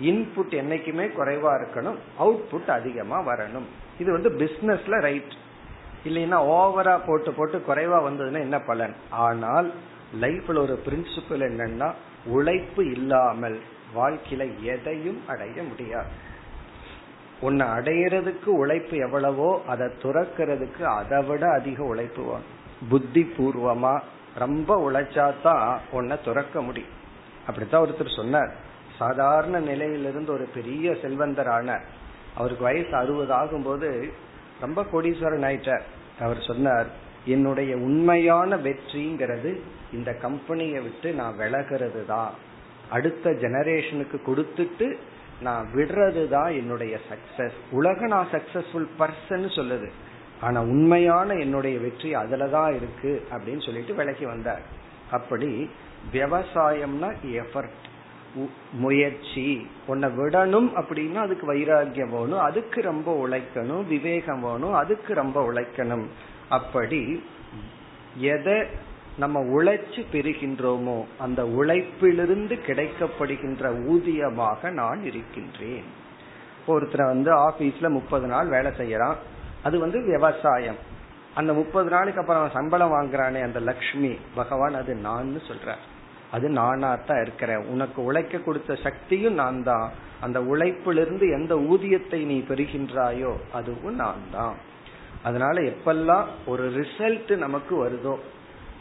[0.00, 3.68] இன்புட் என்னைக்குமே குறைவா இருக்கணும் அவுட்புட் அதிகமா வரணும்.
[3.98, 5.34] இது வந்து பிசினஸ்ல ரைட்
[6.04, 8.94] இல்லைன்னா ஓவரா போட்டு போட்டு குறைவா வந்ததுன்னா என்ன பலன்?
[9.10, 9.72] ஆனால்
[10.20, 11.92] லைஃப்ல ஒரு பிரின்சிபல் என்னன்னா
[12.26, 13.58] உழைப்பு இல்லாமல்
[13.96, 16.26] வாழ்க்கையில எதையும் அடைய முடியாது.
[17.40, 22.24] உன்னை அடையிறதுக்கு உழைப்பு எவ்வளவோ அதை துறக்கிறதுக்கு அதை விட அதிக உழைப்பு
[22.88, 24.00] புத்தி பூர்வமா
[24.34, 26.96] ரொம்ப உழைச்சாதான் உன்னை துறக்க முடியும்.
[27.46, 28.50] அப்படித்தான் ஒருத்தர் சொன்னார்.
[28.98, 31.80] சாதாரண நிலையிலிருந்து ஒரு பெரிய செல்வந்தரான
[32.36, 34.10] அவருக்கு வயசு அறுபது ஆகும்போது
[34.60, 35.84] ரொம்ப கோடீஸ்வரன் ஆயிட்டார்.
[36.20, 36.86] அவர் சொன்னார்
[37.24, 39.60] என்னுடைய உண்மையான வெற்றிங்கிறது
[39.92, 42.32] இந்த கம்பெனியை விட்டு நான் விலகிறது தான்
[42.90, 44.96] அடுத்த ஜெனரேஷனுக்கு கொடுத்துட்டு
[45.42, 49.88] நான் விடுறது தான் என்னுடைய சக்சஸ் உலக நான் சக்சஸ்ஃபுல் பர்சன் சொல்லுது.
[50.40, 54.64] ஆனா உண்மையான என்னுடைய வெற்றி அதுலதான் இருக்கு அப்படின்னு சொல்லிட்டு விலகி வந்தார்.
[55.10, 55.70] அப்படி
[56.12, 57.10] விவசாயம்னா
[57.42, 57.86] எஃபர்ட்
[58.72, 59.66] முயற்சி.
[59.86, 66.06] உன்னை விடணும் அப்படின்னா அதுக்கு வைராகியம் வேணும் அதுக்கு ரொம்ப உழைக்கணும் விவேகம் வேணும் அதுக்கு ரொம்ப உழைக்கணும்.
[66.48, 67.22] அப்படி
[68.20, 68.58] எதை
[69.22, 75.88] நம்ம உழைச்சு பெறுகின்றோமோ அந்த உழைப்பிலிருந்து கிடைக்கப்படுகின்ற ஊதியமாக நான் இருக்கின்றேன்.
[76.72, 79.18] ஒருத்தர் வந்து ஆபீஸ்ல முப்பது நாள் வேலை செய்யறான்.
[79.62, 80.78] அது வந்து விவசாயம்.
[81.34, 84.12] அந்த முப்பது நாளுக்கு அப்புறம் சம்பளம் வாங்குறானே அந்த லக்ஷ்மி.
[84.34, 85.76] பகவான் அது நான் சொல்ற
[86.36, 87.62] அது நானா தான் இருக்கிறேன்.
[87.74, 89.86] உனக்கு உழைக்க கொடுத்த சக்தியும் நான் தான்
[90.24, 94.56] அந்த உழைப்பிலிருந்து எந்த ஊதியத்தை நீ பெறுகின்றாயோ அதுவும் நான் தான்
[95.22, 98.14] அதனால எப்பெல்லாம் ஒரு ரிசல்ட் நமக்கு வருதோ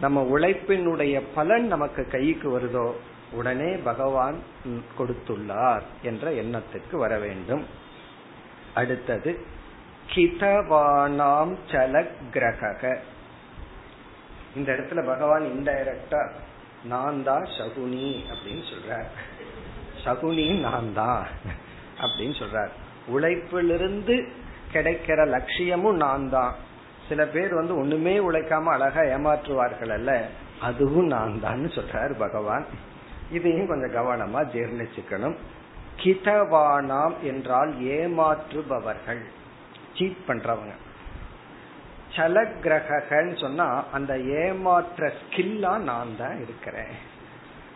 [0.01, 2.87] நம்ம உழைப்பினுடைய பலன் நமக்கு கைக்கு வருதோ
[3.31, 4.37] உடனே பகவான்
[4.97, 7.63] கொடுத்துள்ளார் என்ற எண்ணத்துக்கு வர வேண்டும்.
[8.73, 9.31] அடுத்தது
[10.11, 13.01] கிதவானாம் சல கிரக
[14.55, 16.21] இந்த இடத்துல பகவான் இன்டைரக்டா
[16.91, 19.09] நான் தான் சகுனி அப்படின்னு சொல்றார்.
[20.03, 21.25] சகுனி நான் தான்
[22.03, 22.71] அப்படின்னு சொல்றார்.
[23.15, 24.15] உழைப்பிலிருந்து
[24.73, 26.55] கிடைக்கிற லட்சியமும் நான் தான்.
[27.09, 30.11] சில பேர் வந்து ஒண்ணுமே உழைக்காம அழகா ஏமாற்றுவார்கள் அல்ல
[30.59, 32.65] அதுவும் நான் தான் சொல்றாரு பகவான்.
[33.31, 35.35] இதையும் கொஞ்சம் கவனமா ஜீர்ணிச்சுக்கணும்.
[36.01, 39.21] கிதவானாம் என்றால் ஏமாற்றுபவர்கள்.
[39.95, 40.73] சீட் பண்றவங்க.
[42.15, 46.93] சலக்கிரகன்னு சொன்னா அந்த ஏமாற்ற ஸ்கில்லா நான் தான் இருக்கிறேன்.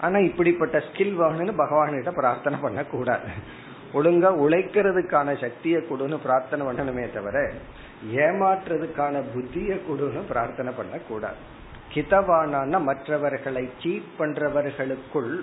[0.01, 3.29] ஆனா இப்படிப்பட்ட ஸ்கில் வேணும்னு பகவான்கிட்ட பிரார்த்தனை பண்ண கூடாது
[3.93, 7.37] ஒழுங்கா உழைக்கிறதுக்கான சக்தியை கொடுன்னு பிரார்த்தனை பண்ணணுமே தவிர
[8.09, 11.35] ஏமாற்றுறதுக்கான புத்திய கொடுன்னு பிரார்த்தனை பண்ணக்கூடாது.
[11.93, 15.39] கிதவானான மற்றவர்களை சீட் பண்றவர்களுக்குள்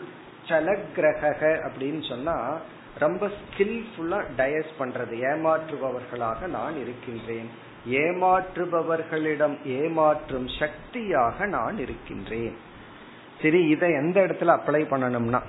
[0.48, 2.56] சலக்கிரக அப்படின்னு சொன்னா
[2.98, 5.14] ரொம்ப ஸ்கில்ஃபுல்லா டயஸ் பண்றது.
[5.30, 7.48] ஏமாற்றுபவர்களாக நான் இருக்கின்றேன்.
[7.88, 12.56] ஏமாற்றுபவர்களிடம் ஏமாற்றும் சக்தியாக நான் இருக்கின்றேன்.
[13.42, 15.40] சரி இதை எந்த இடத்துல அப்ளை பண்ணணும்னா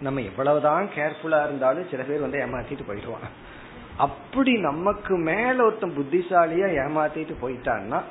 [0.00, 3.48] நம்ம எவ்வளவுதான் கேர்ஃபுல்லா இருந்தாலும் சில பேர் வந்து ஏமாத்திட்டு போயிடுவான்
[3.96, 8.02] அப்படி நமக்கு மேல ஒருத்தன் புத்திசாலியா ஏமாத்திட்டு போயிட்டான்னா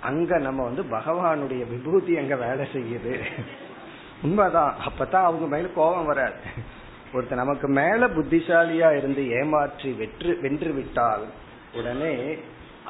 [0.00, 3.20] அங்க நம்ம வந்து பகவானுடைய விபூதி அங்க வேலை செய்யுது.
[4.22, 4.74] உண்மைதான்.
[4.74, 6.34] அப்பதான் அவங்க மேல கோபம் வராது.
[7.12, 11.24] ஒருத்தர் நமக்கு மேல புத்திசாலியா இருந்து ஏமாற்றி வெற்று வென்று விட்டால்
[11.74, 12.36] உடனே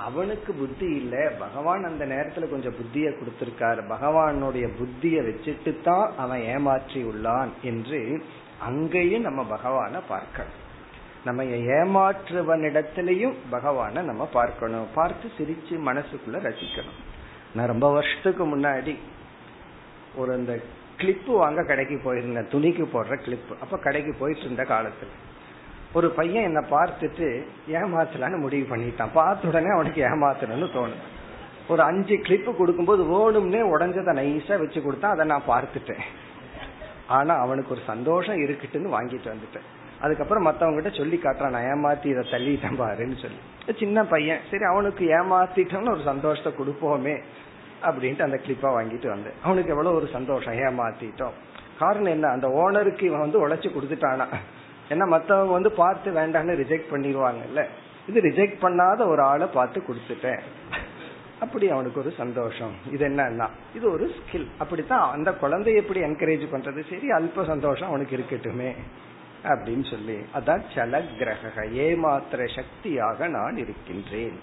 [0.04, 1.32] அவனுக்கு புத்தி இல்ல.
[1.38, 3.80] பகவான் அந்த நேரத்துல கொஞ்சம் புத்திய கொடுத்திருக்காரு.
[3.88, 8.24] பகவானுடைய புத்திய வச்சுட்டு தான் அவன் ஏமாற்றி உள்ளான் என்று
[8.58, 10.66] அங்கேயும் நம்ம பகவான பார்க்கணும்.
[11.26, 11.42] நம்ம
[11.76, 14.86] ஏமாற்றுவனிடத்திலையும் பகவான நம்ம பார்க்கணும்.
[14.94, 16.98] பார்த்து சிரிச்சு மனசுக்குள்ள ரசிக்கணும்.
[17.54, 18.94] நான் ரொம்ப வருஷத்துக்கு முன்னாடி
[20.16, 20.52] ஒரு அந்த
[21.00, 22.50] கிளிப்பு வாங்க கடைக்கு போயிருந்தேன்.
[22.52, 25.10] துணிக்கு போடுற கிளிப்பு அப்ப கடைக்கு போயிட்டு இருந்த காலத்துல.
[25.92, 27.26] ஒரு பையன் என்ன பார்த்துட்டு
[27.68, 29.12] ஏமாத்தலான்னு முடிவு பண்ணிட்டான்.
[29.12, 31.04] பார்த்த உடனே அவனுக்கு ஏமாத்தணும்னு தோணும்
[31.68, 36.04] ஒரு அஞ்சு கிளிப்பு கொடுக்கும்போது ஓடும்னே உடஞ்சதை நைஸா வச்சு கொடுத்தா அதை நான் பார்த்துட்டேன்.
[37.06, 39.68] ஆனா அவனுக்கு ஒரு சந்தோஷம் இருக்குட்டுன்னு வாங்கிட்டு வந்துட்டேன்.
[40.00, 43.40] அதுக்கப்புறம் மத்தவங்கிட்ட சொல்லி காட்டுறான் நான் ஏமாத்தி இதை தள்ளிட்டேன் பாருன்னு சொல்லி.
[43.78, 47.16] சின்ன பையன் சரி அவனுக்கு ஏமாத்திட்டோம்னு ஒரு சந்தோஷத்தை கொடுப்போமே
[47.82, 49.36] அப்படின்ட்டு அந்த கிளிப்பா வாங்கிட்டு வந்தேன்.
[49.42, 51.36] அவனுக்கு எவ்வளவு ஒரு சந்தோஷம் ஏமாத்திட்டோம்.
[51.78, 52.28] காரணம் என்ன?
[52.28, 54.26] அந்த ஓனருக்கு இவன் வந்து உழைச்சு கொடுத்துட்டானா?
[54.88, 57.64] ஏன்னா மத்தவங்க வந்து பார்த்து வேண்டாம்னு ரிஜெக்ட் பண்ணிடுவாங்கல்ல.
[58.08, 60.40] இது ரிஜெக்ட் பண்ணாத ஒரு ஆளை பார்த்து கொடுத்துட்டேன்.
[61.40, 62.72] அப்படி அவனுக்கு ஒரு சந்தோஷம்.
[62.92, 66.80] இது என்னன்னா இது ஒரு ஸ்கில் அப்படித்தான் அந்த குழந்தைய எப்படி என்கரேஜ் பண்றது?
[66.90, 68.74] சரி அல்ப சந்தோஷம் அவனுக்கு இருக்கட்டுமே.
[69.44, 74.38] அப்படின்னு சொல்லி அதான் சல கிரக ஏமாத்திர சக்தியாக நான் இருக்கின்றேன்.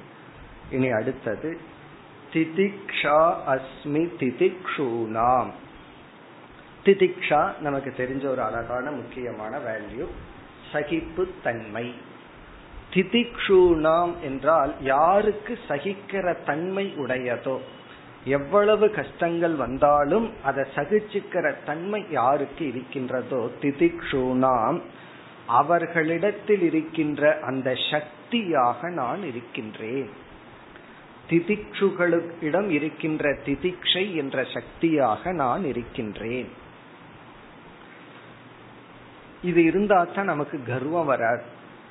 [0.71, 1.59] இனி அடுத்தது
[2.33, 5.49] திதிக்ஷா அஸ்மி திதிக்ஷூனாம்.
[6.85, 10.05] திதிக்ஷா நமக்கு தெரிஞ்ச ஒரு அழகான முக்கியமான வேல்யூ
[10.71, 11.93] சகிப்பு தன்மை.
[12.93, 17.59] திதிக்ஷூனாம் என்றால் யாருக்கு சகிக்கிற தன்மை உடையதோ?
[18.25, 24.81] எவ்வளவு கஷ்டங்கள் வந்தாலும் அதை சகிச்சுக்கிற தன்மை யாருக்கு இருக்கின்றதோ திதிக்ஷூனாம்
[25.47, 30.09] அவர்களிடத்தில் இருக்கின்ற அந்த சக்தியாக நான் இருக்கின்றேன்.
[31.29, 36.47] திதிக்ஷுகளிடம் இருக்கின்ற திதிக்ஷை என்ற சக்தியாக நான் இருக்கின்றேன்.
[39.41, 41.43] இது இருந்தா தான் நமக்கு கர்வம் வராது.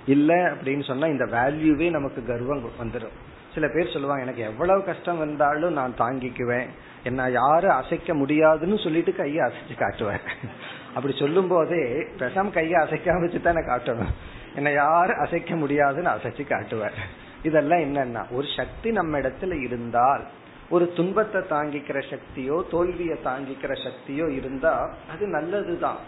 [0.07, 3.17] இல்ல அப்படின்னு சொன்னா இந்த வேல்யூவே நமக்கு கர்வம் வந்துடும்
[3.55, 6.67] சில பேர் சொல்லுவாங்க எனக்கு எவ்வளவு கஷ்டம் வந்தாலும் நான் தாங்கிக்குவேன்.
[7.03, 10.21] என்ன யாரும் அசைக்க முடியாதுன்னு சொல்லிட்டு கையை அசைச்சு காட்டுவேன்.
[10.95, 11.83] அப்படி சொல்லும் போதே
[12.19, 14.13] பெசாம கையை அசைக்காம வச்சு நான் காட்டணும்.
[14.55, 16.99] என்ன யாரும் அசைக்க முடியாதுன்னு அசைச்சு காட்டுவேன்.
[17.43, 20.25] இதெல்லாம் என்னன்னா ஒரு சக்தி நம்ம இடத்துல இருந்தால்
[20.69, 25.99] ஒரு துன்பத்தை தாங்கிக்கிற சக்தியோ தோல்வியை தாங்கிக்கிற சக்தியோ இருந்தா அது நல்லதுதான்.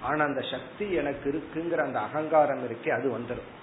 [0.00, 3.54] ஆனா அந்த சக்தி எனக்கு இருக்குங்கிற அந்த அகங்காரம் இருக்கே அது வந்துடும்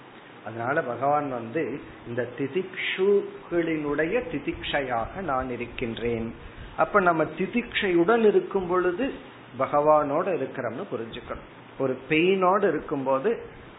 [0.44, 6.34] அதனால பகவான் வந்து இந்த திதிக்ஷுகளினுடைய திதிக்ஷையாக நான் இருக்கின்றேன்.
[6.76, 9.12] அப்ப நம்ம திதிக்ஷையுடன் இருக்கும் பொழுது
[9.58, 11.50] பகவானோட இருக்கிறோம்னு புரிஞ்சுக்கணும்.
[11.78, 13.30] ஒரு பெயினோடு இருக்கும்போது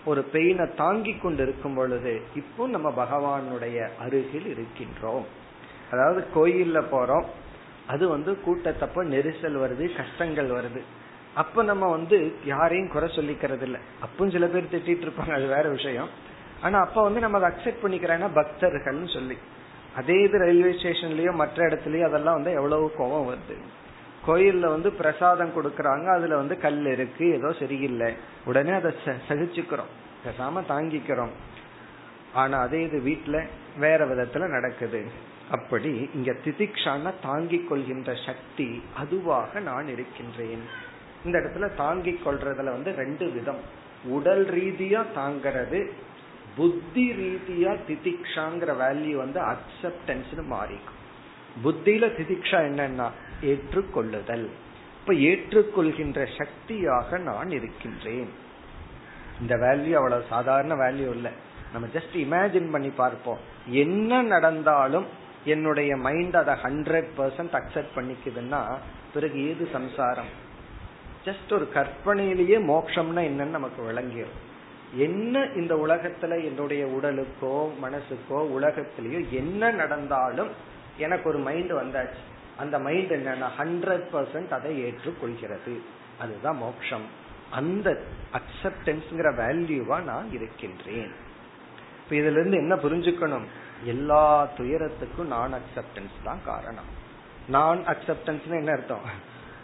[0.05, 5.25] ஒரு பெயினை தாங்கி கொண்டு இருக்கும் பொழுது இப்போ நம்ம பகவானுடைய அருகில் இருக்கின்றோம்.
[5.91, 7.25] அதாவது கோயில்ல போறோம்.
[7.87, 10.81] அது வந்து கூட்டத்தப்ப நெரிசல் வருது கஷ்டங்கள் வருது.
[11.33, 16.07] அப்ப நம்ம வந்து யாரையும் குறை சொல்லிக்கிறது இல்லை அப்பவும் சில பேர் திட்டிட்டு இருப்பாங்க அது வேற விஷயம்.
[16.61, 19.37] ஆனா அப்ப வந்து நம்ம அதை அக்செப்ட் பண்ணிக்கிறேன்னா பக்தர்கள்னு சொல்லி.
[19.95, 23.55] அதே இது ரயில்வே ஸ்டேஷன்லயோ மற்ற இடத்துலயோ அதெல்லாம் வந்து எவ்வளவு கோபம் வருது.
[24.27, 28.13] கோயில்ல வந்து பிரசாதம் கொடுக்கறாங்க அதுல வந்து கல் இருக்கு ஏதோ சரியில்லை.
[28.45, 28.93] உடனே அதை
[29.27, 29.91] சகிச்சுக்கிறோம்.
[30.25, 31.29] பேசாம தாங்கிக்கிறோம்.
[32.33, 35.05] ஆனா அதே இது வீட்டுல வேற விதத்துல நடக்குது.
[35.51, 40.61] அப்படி இங்க திதிக்ஷான தாங்கிக் கொள்கின்ற சக்தி அதுவாக நான் இருக்கின்றேன்.
[41.25, 43.59] இந்த இடத்துல தாங்கிக் கொள்றதுல வந்து ரெண்டு விதம்.
[44.05, 45.91] உடல் ரீதியா தாங்கிறது
[46.55, 50.99] புத்தி ரீதியா திதிக்ஷாங்கிற வேல்யூ வந்து அக்செப்டன்ஸ் மாறிக்கும்.
[51.63, 53.07] புத்தியில திதிக்ஷா என்னன்னா
[53.41, 54.49] ஏற்றுக்கொள்ளுதல்.
[54.99, 58.29] இப்ப ஏற்றுக்கொள்கின்ற சக்தியாக நான் இருக்கின்றேன்.
[59.41, 61.31] இந்த வேல்யூ அவ்வளவு சாதாரண வேல்யூ இல்ல.
[61.71, 63.37] நம்ம ஜஸ்ட் இமேஜின் பண்ணி பார்ப்போம்.
[63.67, 65.05] என்ன நடந்தாலும்
[65.45, 68.61] என்னுடைய மைண்ட் அதை ஹண்ட்ரட் பர்சன்ட் அக்செப்ட் பண்ணிக்குதுன்னா
[69.13, 70.31] பிறகு ஏது சம்சாரம்?
[71.25, 74.43] ஜஸ்ட் ஒரு கற்பனையிலேயே மோட்சம்னா என்னன்னு நமக்கு விளங்கிடும்
[74.93, 80.49] என்ன இந்த உலகத்துல என்னுடைய உடலுக்கோ மனசுக்கோ உலகத்திலயோ என்ன நடந்தாலும்
[80.97, 82.21] எனக்கு ஒரு மைண்ட் வந்தாச்சு.
[82.57, 85.79] அந்த மைண்ட் என்னன்னா ஹண்ட்ரட் பர்சன்ட் அதை ஏற்றுக்கொள்கிறது.
[86.19, 87.03] அதுதான் மோக்ஷம்
[87.51, 88.01] அந்த
[88.33, 91.11] அக்செப்டன்ஸ்ங்கிற வேல்யூவா நான் இருக்கின்றேன்.
[91.99, 93.43] இப்ப இதுல இருந்து என்ன புரிஞ்சுக்கணும்?
[93.83, 97.03] எல்லா துயரத்துக்கும் நான் அக்செப்டன்ஸ் தான் காரணம்.
[97.47, 99.01] நான் அக்செப்டன்ஸ் என்ன அர்த்தம்?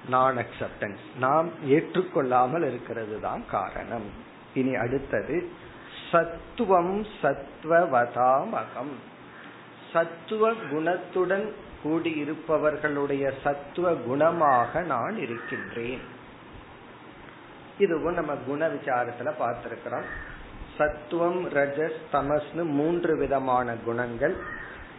[0.09, 4.29] நான் அக்செப்டன்ஸ் நாம் ஏற்றுக்கொள்ளாமல் இருக்கிறது தான் காரணம்.
[4.53, 5.49] இனி அடுத்தது
[6.11, 8.93] சத்துவம் சத்வவதாமகம்.
[9.93, 11.51] சத்துவ குணத்துடன்
[11.83, 16.01] கூடியிருப்பவர்களுடைய சத்துவ குணமாக நான் இருக்கின்றேன்.
[17.77, 20.03] இதுவும் நம்ம குண விசாரத்துல பார்த்திருக்கிறோம்.
[20.77, 24.35] சத்துவம் ரஜஸ் தமஸ்னு மூன்று விதமான குணங்கள்.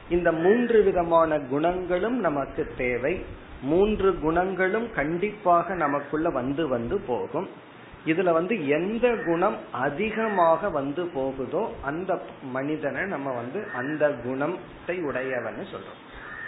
[0.08, 3.24] இந்த மூன்று விதமான குணங்களும் நமக்கு தேவை.
[3.62, 7.61] மூன்று குணங்களும் கண்டிப்பாக நமக்குள்ள வந்து வந்து போகும்.
[8.10, 12.12] இதுல வந்து எந்த குணம் அதிகமாக வந்து போகுதோ அந்த
[12.56, 16.00] மனிதனை நம்ம வந்து அந்த குணத்தை உடையவன்னு சொல்றோம்.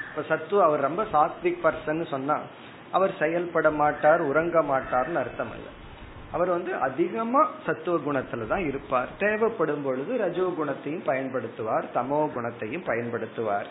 [0.09, 2.37] இப்ப சத்து அவர் ரொம்ப சாத்விக் பர்சன் சொன்னா
[2.97, 5.71] அவர் செயல்பட மாட்டார் உறங்க மாட்டார்னு அர்த்தம் அல்ல
[6.35, 9.11] அவர் வந்து அதிகமா சத்துவ குணத்துல தான் இருப்பார்.
[9.19, 13.69] தேவைப்படும் பொழுது ரஜோ குணத்தையும் பயன்படுத்துவார் தமோ குணத்தையும் பயன்படுத்துவார்.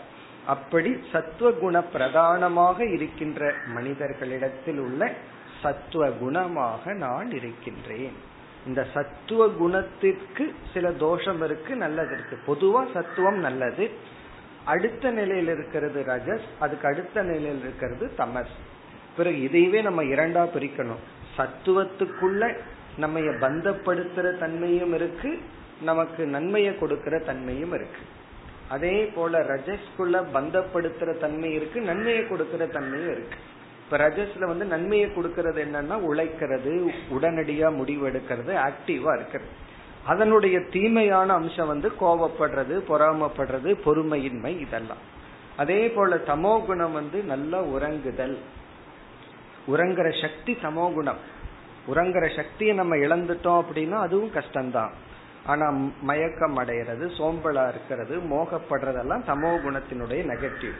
[0.54, 5.10] அப்படி சத்துவ குண பிரதானமாக இருக்கின்ற மனிதர்களிடத்தில் உள்ள
[5.64, 8.16] சத்துவ குணமாக நான் இருக்கின்றேன்.
[8.66, 12.36] இந்த சத்துவ குணத்திற்கு சில தோஷம் இருக்கு நல்லது இருக்கு.
[12.46, 13.90] பொதுவா சத்துவம் நல்லது.
[14.64, 18.54] அடுத்த நிலையில் இருக்கிறது ரஜஸ் அதுக்கு அடுத்த நிலையில் இருக்கிறது தமஸ்.
[19.16, 21.02] பிறகு இதையவே நம்ம இரண்டா பிரிக்கணும்.
[21.36, 22.56] சத்துவத்துக்குள்ள
[22.96, 25.30] நம்ம பந்தப்படுத்துற தன்மையும் இருக்கு
[25.80, 28.02] நமக்கு நன்மையை கொடுக்கிற தன்மையும் இருக்கு.
[28.68, 33.38] அதே போல ரஜஸ்குள்ள பந்தப்படுத்துற தன்மை இருக்கு நன்மையை கொடுக்கிற தன்மையும் இருக்கு.
[33.84, 39.50] இப்ப ரஜஸ்ல வந்து நன்மையை கொடுக்கறது என்னன்னா உழைக்கிறது உடனடியா முடிவெடுக்கிறது ஆக்டிவா இருக்கிறது.
[40.06, 45.02] அதனுடைய தீமையான அம்சம் வந்து கோபப்படுறது பொறாமப்படுறது பொறுமையின்மை இதெல்லாம்.
[45.56, 48.36] அதே போல தமோ குணம் வந்து நல்லா உறங்குதல்.
[49.66, 51.16] உறங்குற சக்தி தமோ குணம்.
[51.94, 54.90] உறங்குற சக்தியை நம்ம இழந்துட்டோம் அப்படின்னா அதுவும் கஷ்டம்தான்.
[55.46, 55.70] ஆனா
[56.02, 60.76] மயக்கம் அடைகிறது சோம்பலா இருக்கிறது மோகப்படுறதெல்லாம் தமோ குணத்தினுடைய நெகட்டிவ்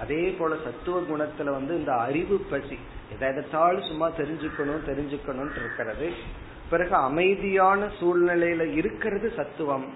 [0.00, 2.78] அதே போல சத்துவ குணத்துல வந்து இந்த அறிவு பசி
[3.12, 6.12] எதை எடுத்தாலும் சும்மா தெரிஞ்சுக்கணும் தெரிஞ்சுக்கணும் இருக்கிறது.
[6.70, 9.94] பிறகு அமைதியான சூழ்நிலையில இருக்கிறது சத்துவம்.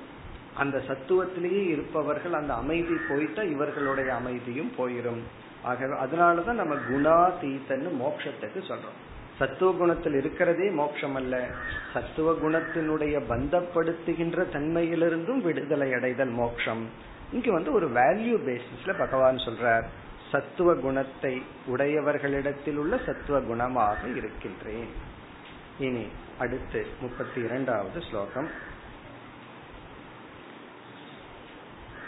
[0.57, 5.20] அந்த சத்துவத்திலேயே இருப்பவர்கள் அந்த அமைதி போயிட்டா இவர்களுடைய அமைதியும் போயிரும்.
[5.62, 8.98] ஆகவே அதனாலதான் நம்ம குணா தீத்தன்னு மோட்சத்துக்கு சொல்றோம்.
[9.38, 11.48] சத்துவ குணத்தில் இருக்கிறதே மோட்சம் அல்ல
[11.92, 17.09] சத்துவ குணத்தினுடைய பந்தப்படுத்துகின்ற தன்மையிலிருந்தும் விடுதலை அடைதல் மோட்சம்.
[17.32, 19.84] இங்க வந்து ஒரு வேல்யூ பேசிஸ்ல பகவான் சொல்றார்
[20.30, 24.90] சத்துவ குணத்தை உடையவர்களிடத்தில் உள்ள சத்துவ குணமாக இருக்கின்றேன்.
[25.78, 26.06] இனி
[26.38, 28.50] அடுத்து முப்பத்தி இரண்டாவது ஸ்லோகம்.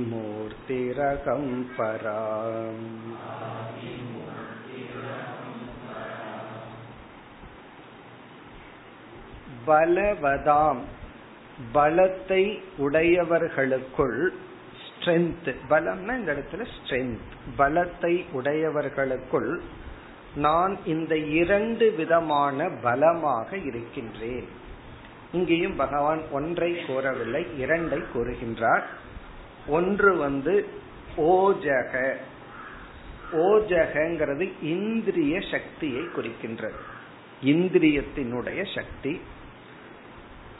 [0.00, 1.44] आदिमूर्तिरकं
[1.76, 2.86] पराम्
[9.68, 10.80] பலவதாம்
[11.72, 12.42] பலத்தை
[12.78, 14.20] உடையவர்களுக்குள்
[15.03, 17.17] ஸ்ட்ரென்த் பலம்னா இந்த இடத்துல ஸ்ட்ரென்த்
[17.57, 19.59] பலத்தை உடையவர்களுக்குள்
[20.35, 24.47] நான் இந்த இரண்டு விதமான பலமாக இருக்கின்றேன்.
[25.31, 28.83] இங்கேயும் பகவான் ஒன்றை கூறவில்லை இரண்டை கூறுகின்றார்.
[29.67, 30.67] ஒன்று வந்து
[31.17, 32.15] ஓஜக.
[33.33, 36.79] ஓஜகங்கிறது இந்திரிய சக்தியை குறிக்கின்றது.
[37.43, 39.21] இந்திரியத்தினுடைய சக்தி.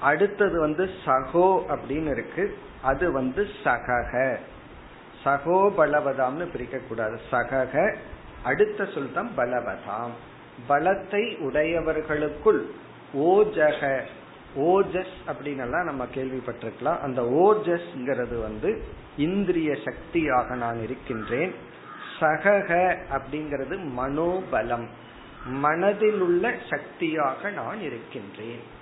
[0.03, 2.57] அடுத்தது வந்து சகோ அப்படின்னு இருக்கு.
[2.81, 4.35] அது வந்து சகக.
[5.23, 7.95] சகோ பலவதாம்னு பிரிக்க கூடாது சகக.
[8.43, 10.13] அடுத்த சொல் தான் பலவதாம்.
[10.69, 12.61] பலத்தை உடையவர்களுக்குள்
[13.13, 14.01] ஓஜக.
[14.57, 16.99] ஓஜஸ் அப்படின்னு நம்ம கேள்விப்பட்டிருக்கலாம்.
[16.99, 18.83] அந்த ஓஜஸ்ங்கிறது வந்து
[19.17, 21.55] இந்திரிய சக்தியாக நான் இருக்கின்றேன்.
[22.19, 24.85] சகக அப்படிங்கிறது மனோபலம்.
[25.45, 28.81] மனதில் உள்ள சக்தியாக நான் இருக்கின்றேன்.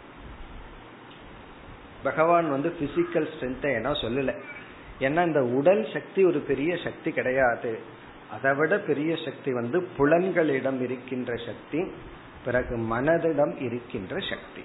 [2.03, 4.41] பகவான் வந்து பிசிக்கல் ஸ்ட்ரென்த்தை ஏன்னா சொல்லல.
[4.99, 7.79] ஏன்னா இந்த உடல் சக்தி ஒரு பெரிய சக்தி கிடையாது.
[8.31, 11.91] அதை விட பெரிய சக்தி வந்து புலன்களிடம் இருக்கின்ற சக்தி
[12.45, 14.63] பிறகு மனதிடம் இருக்கின்ற சக்தி.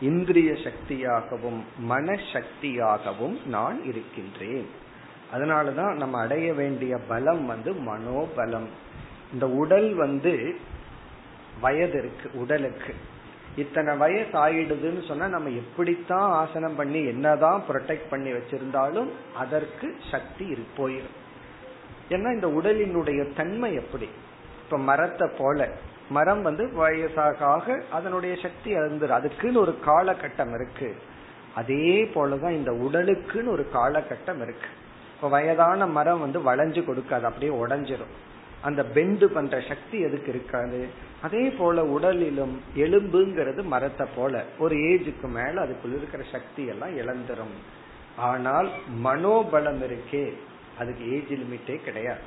[0.00, 4.66] இந்திரிய சக்தியாகவும் மனசக்தியாகவும் நான் இருக்கின்றேன்.
[5.34, 8.66] அதனாலதான் நம்ம அடைய வேண்டிய பலம் வந்து மனோபலம்.
[9.32, 10.56] இந்த உடல் வந்து
[11.60, 12.94] வயது இருக்கு உடலுக்கு.
[13.56, 21.16] இத்தனை வயசு ஆயிடுதுன்னு சொன்னா நம்ம எப்படித்தான் ஆசனம் பண்ணி என்னதான் ப்ரொடெக்ட் பண்ணி வச்சிருந்தாலும் அதற்கு சக்தி போயிடும்
[22.10, 24.08] ஏன்னா இந்த உடலினுடைய தன்மை எப்படி?
[24.64, 25.68] இப்ப மரத்தை போல.
[26.10, 30.96] மரம் வந்து வயசாக ஆக அதனுடைய சக்தி அழுந்துரு அதுக்குன்னு ஒரு காலகட்டம் இருக்கு.
[31.54, 34.68] அதே போலதான் இந்த உடலுக்குன்னு ஒரு காலகட்டம் இருக்கு.
[35.16, 38.14] இப்ப வயதான மரம் வந்து வளைஞ்சு கொடுக்காது அப்படியே உடஞ்சிரும்.
[38.62, 40.88] அந்த பெண்டு பண்ற சக்தி எதுக்கு இருக்காது?
[41.22, 44.44] அதே போல உடலிலும் எலும்புங்கிறது மரத்தை போல.
[44.58, 47.54] ஒரு ஏஜுக்கு மேல அதுக்குள்ள இருக்கிற சக்தி எல்லாம் இழந்துரும்.
[48.16, 48.70] ஆனால்
[49.04, 50.32] மனோபலம் இருக்கே.
[50.78, 52.20] அதுக்கு ஏஜ் லிமிட்டே கிடையாது.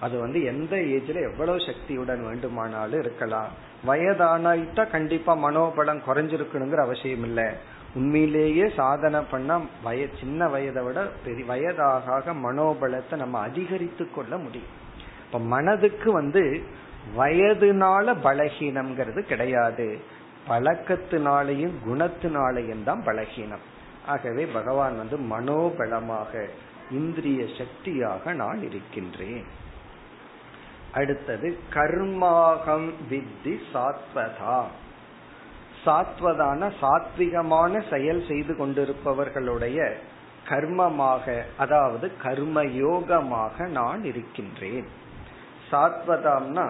[0.00, 3.48] அது வந்து எந்த ஏஜ்ல எவ்வளவு சக்தியுடன் வேண்டுமானாலும் இருக்கலாம்.
[3.86, 7.44] வயதானாயிட்டா கண்டிப்பா மனோபலம் குறைஞ்சிருக்கணுங்கிற அவசியம் இல்லை.
[7.94, 14.80] உண்மையிலேயே சாதனை பண்ணா வய சின்ன வயதை விட பெரிய வயதாக மனோபலத்தை நம்ம அதிகரித்து கொள்ள முடியும்.
[15.32, 16.62] இப்ப மனதுக்கு வந்து
[17.18, 20.00] வயதுனால பலகீனம்ங்கிறது கிடையாது.
[20.48, 23.64] பழக்கத்தினாலையும் குணத்தினாலையும் தான் பலகீனம்.
[24.06, 26.48] ஆகவே பகவான் வந்து மனோபலமாக
[26.90, 29.44] இந்திரிய சக்தியாக நான் இருக்கின்றேன்.
[30.92, 34.64] அடுத்தது கர்மாகம் வித்தி சாத்வதா.
[35.86, 39.92] சாத்வதான சாத்விகமான செயல் செய்து கொண்டிருப்பவர்களுடைய
[40.48, 45.00] கர்மமாக அதாவது கர்மயோகமாக நான் இருக்கின்றேன்.
[45.72, 46.66] சாத்வதாம்னா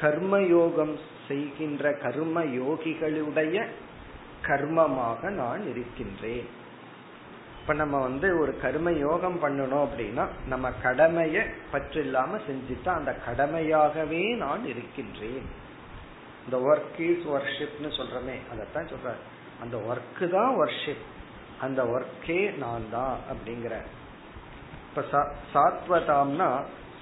[0.00, 0.94] கர்மயோகம்
[1.28, 3.56] செய்கின்ற கர்ம யோகிகளுடைய
[4.46, 6.46] கர்மமாக நான் இருக்கின்றேன்.
[7.60, 14.22] இப்ப நம்ம வந்து ஒரு கர்ம யோகம் பண்ணணும் அப்படின்னா நம்ம கடமைய பற்று இல்லாம செஞ்சுட்டா அந்த கடமையாகவே
[14.36, 15.46] நான் இருக்கின்றேன்.
[16.44, 19.10] இந்த ஒர்க் இஸ் ஒர்ஷிப்னு சொல்றமே அதத்தான் சொல்ற
[19.62, 21.04] அந்த ஒர்க்கு தான் ஒர்ஷிப்
[21.60, 23.74] அந்த ஒர்க்கே நான் தான் அப்படிங்கிற.
[24.88, 26.48] இப்ப சாத்வதாம்னா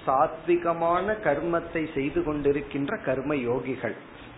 [0.07, 3.95] சாத்விகமான கர்மத்தை செய்து கொண்டிருக்கின்ற கர்ம யோகிகள்.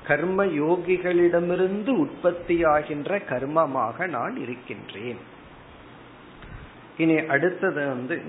[0.07, 5.17] கர்ம யோகிகளிடமிருந்து உற்பத்தியாகின்ற கர்மமாக நான் இருக்கின்றேன்.
[6.97, 8.21] இனி அடுத்தது வந்து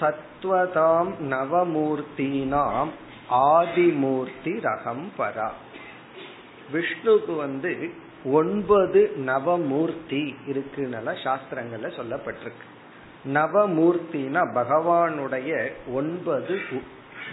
[0.00, 2.88] சத்வதாம் நவமூர்த்தினாம்
[3.30, 5.50] ஆதிமூர்த்தி ரகம் பரா.
[6.72, 7.92] விஷ்ணுக்கு வந்து
[8.24, 12.70] ஒன்பது நவமூர்த்தி இருக்குன்னு சாஸ்திரங்கள்ல சொல்லப்பட்டிருக்கு.
[13.26, 16.60] நவமூர்த்தினா பகவானுடைய ஒன்பது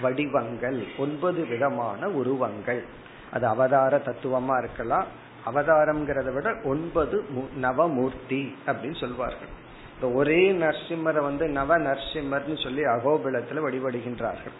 [0.01, 2.83] வடிவங்கள் ஒன்பது விதமான உருவங்கள்.
[3.31, 5.05] அது அவதார தத்துவமா இருக்கலாம்.
[5.45, 7.25] அவதாரம்ங்கிறத விட ஒன்பது
[7.61, 9.47] நவமூர்த்தி அப்படின்னு சொல்வார்கள்.
[9.93, 14.55] இந்த ஒரே நரசிம்மரை வந்து நவ நரசிம்மர்னு சொல்லி அகோபிலத்துல வழிபடுகின்றார்கள்.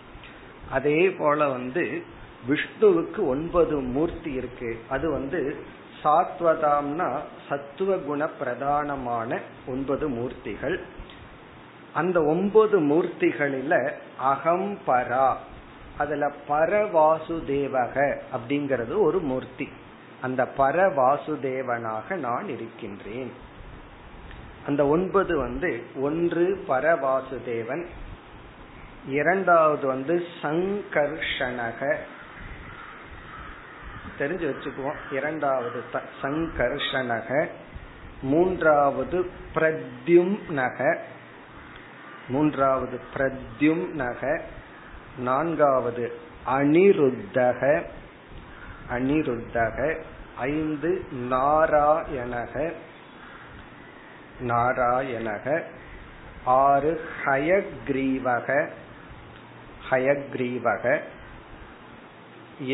[0.69, 2.01] அதே போல வந்து
[2.47, 4.79] விஷ்ணுவுக்கு ஒன்பது மூர்த்தி இருக்கு.
[4.89, 5.55] அது வந்து
[6.03, 7.19] சாத்வதாம்னா
[7.49, 10.79] சத்துவ குண பிரதானமான ஒன்பது மூர்த்திகள்.
[11.93, 15.35] அந்த ஒன்பது மூர்த்திகளில அகம்பரா
[15.97, 19.69] அதுல பரவாசுதேவக அப்படிங்கிறது ஒரு மூர்த்தி.
[20.21, 23.31] அந்த பரவாசுதேவனாக நான் இருக்கின்றேன்.
[24.67, 27.85] அந்த ஒன்பது வந்து ஒன்று பரவாசுதேவன்
[29.07, 31.95] இரண்டாவது வந்து சங்கர்ஷணக
[34.19, 35.83] தெரிஞ்சு வச்சுக்குவோம் இரண்டாவது
[36.21, 37.47] சங்கர்ஷணக
[38.21, 41.01] மூன்றாவது பிரத்யும் நக
[42.29, 44.41] மூன்றாவது பிரத்யும் நக
[45.17, 46.05] நான்காவது
[46.47, 47.61] அனிருத்தக
[48.91, 49.97] அனிருத்தக
[50.37, 50.91] ஐந்து
[51.29, 52.73] நாராயணக
[54.41, 55.63] நாராயணக
[56.45, 58.67] ஆறு ஹயக்ரீவக
[59.89, 60.99] ஹயக்ரீவக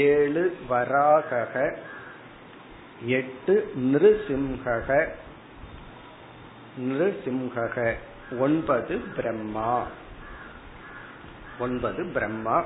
[0.04, 1.56] ஏழு வராகக
[3.06, 4.90] எட்டு நிருசிம்ஹக
[6.80, 7.96] நிருசிம்ஹக.
[8.32, 9.86] ஒன்பது பிரம்மா.
[11.60, 12.66] ஒன்பது பிரம்மா.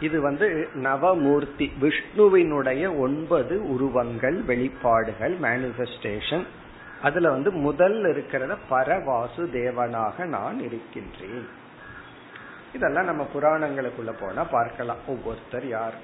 [0.00, 6.46] இது வந்து நவமூர்த்தி விஷ்ணுவினுடைய ஒன்பது உருவங்கள் வெளிப்பாடுகள் மேனிபெஸ்டேஷன்
[7.02, 11.48] அதுல வந்து முதல் இருக்கிறத பரவாசு தேவனாக நான் இருக்கின்றேன்.
[12.74, 14.96] இதெல்லாம் நம்ம புராணங்களுக்குள்ள போனா பார்க்கலாம்.
[15.06, 15.94] ஒவ்வொருத்தர் யார்?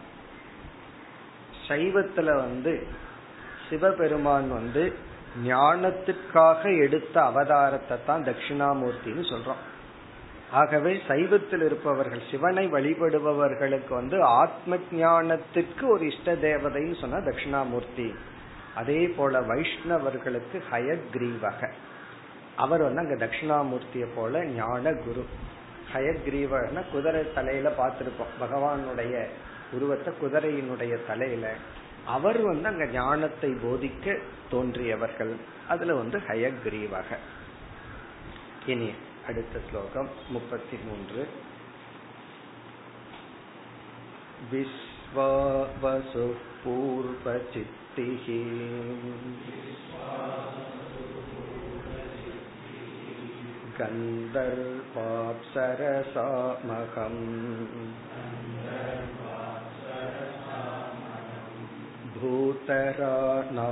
[1.68, 2.86] சைவத்துல வந்து
[3.70, 5.12] சிவபெருமான் வந்து
[5.42, 9.62] ஞானத்துக்காக எடுத்த அவதாரத்தை தான் தட்சிணாமூர்த்தின்னு சொல்றோம்.
[10.50, 18.14] ஆகவே சைவத்தில் இருப்பவர்கள் சிவனை வழிபடுபவர்களுக்கு வந்து ஆத்ம ஞானத்திற்கு ஒரு இஷ்ட தேவதைன்னு சொன்னா தட்சிணாமூர்த்தி.
[18.74, 21.68] அதே போல வைஷ்ணவர்களுக்கு ஹயக்ரீவக.
[22.56, 25.24] அவர் வந்து அங்க தட்சிணாமூர்த்திய போல ஞான குரு.
[25.94, 28.34] ஹயக்ரீவர்னா குதிரை தலையில பார்த்திருப்போம்.
[28.40, 29.24] பகவானுடைய
[29.72, 31.54] உருவத்தை குதிரையினுடைய தலையில.
[32.05, 34.05] அவர் வந்து அங்க ஞானத்தை போதிக்க
[34.51, 35.33] தோன்றியவர்கள்
[35.67, 37.09] அதுல வந்து ஹயக்ரீவக
[38.65, 38.89] இனி
[39.27, 41.23] அடுத்த ஸ்லோகம் முப்பத்தி மூன்று
[44.51, 48.25] विश्वावसुः पूर्वचित्तिः
[55.91, 57.19] गन्धर्वाप्सरसामहम्
[62.23, 63.71] भूतरानामहं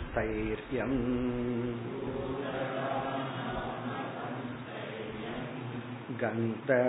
[0.00, 0.98] स्थैर्यम्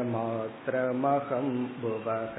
[0.07, 1.47] गन्धमात्रमहं
[1.81, 2.35] भुवः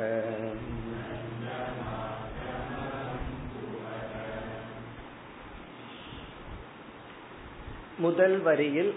[7.99, 8.91] முதல் வரியில்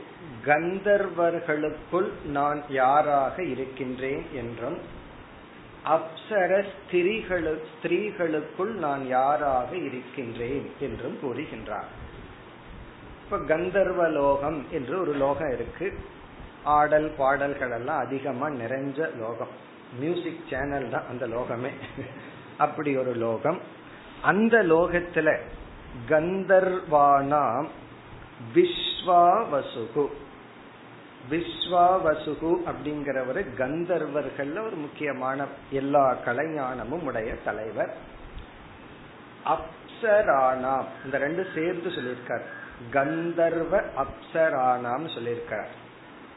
[0.46, 4.80] கந்தர்வர்களுக்குள் நான் யாராக இருக்கின்றேன் என்றும்
[5.85, 11.91] அப்சர ஸ்திரீகளுக்குள் நான் யாராக இருக்கின்றேன் என்றும் கூறுகின்றார்.
[13.25, 15.99] இப்ப கந்தர்வ லோகம் என்று ஒரு லோகம் இருக்கு.
[16.65, 19.49] ஆடல் பாடல்கள் எல்லாம் அதிகமா நிறைஞ்ச லோகம்.
[19.99, 21.71] மியூசிக் சேனல் தான் அந்த லோகமே.
[22.59, 23.61] அப்படி ஒரு லோகம்.
[24.23, 25.39] அந்த லோகத்துல
[26.09, 27.67] கந்தர்வானாம்
[28.55, 30.07] விஸ்வாவசுகு.
[31.31, 37.95] விஸ்வாவசுகு அப்படிங்கிறவர் கந்தர்வர்கள்ல ஒரு முக்கியமான எல்லா கலைஞானமும் உடைய தலைவர்.
[39.45, 40.85] அப்சரானாம்.
[41.05, 42.43] இந்த ரெண்டு சேர்த்து சொல்லியிருக்கார்.
[42.93, 45.67] கந்தர்வ அப்சரானாம் சொல்லியிருக்கார்.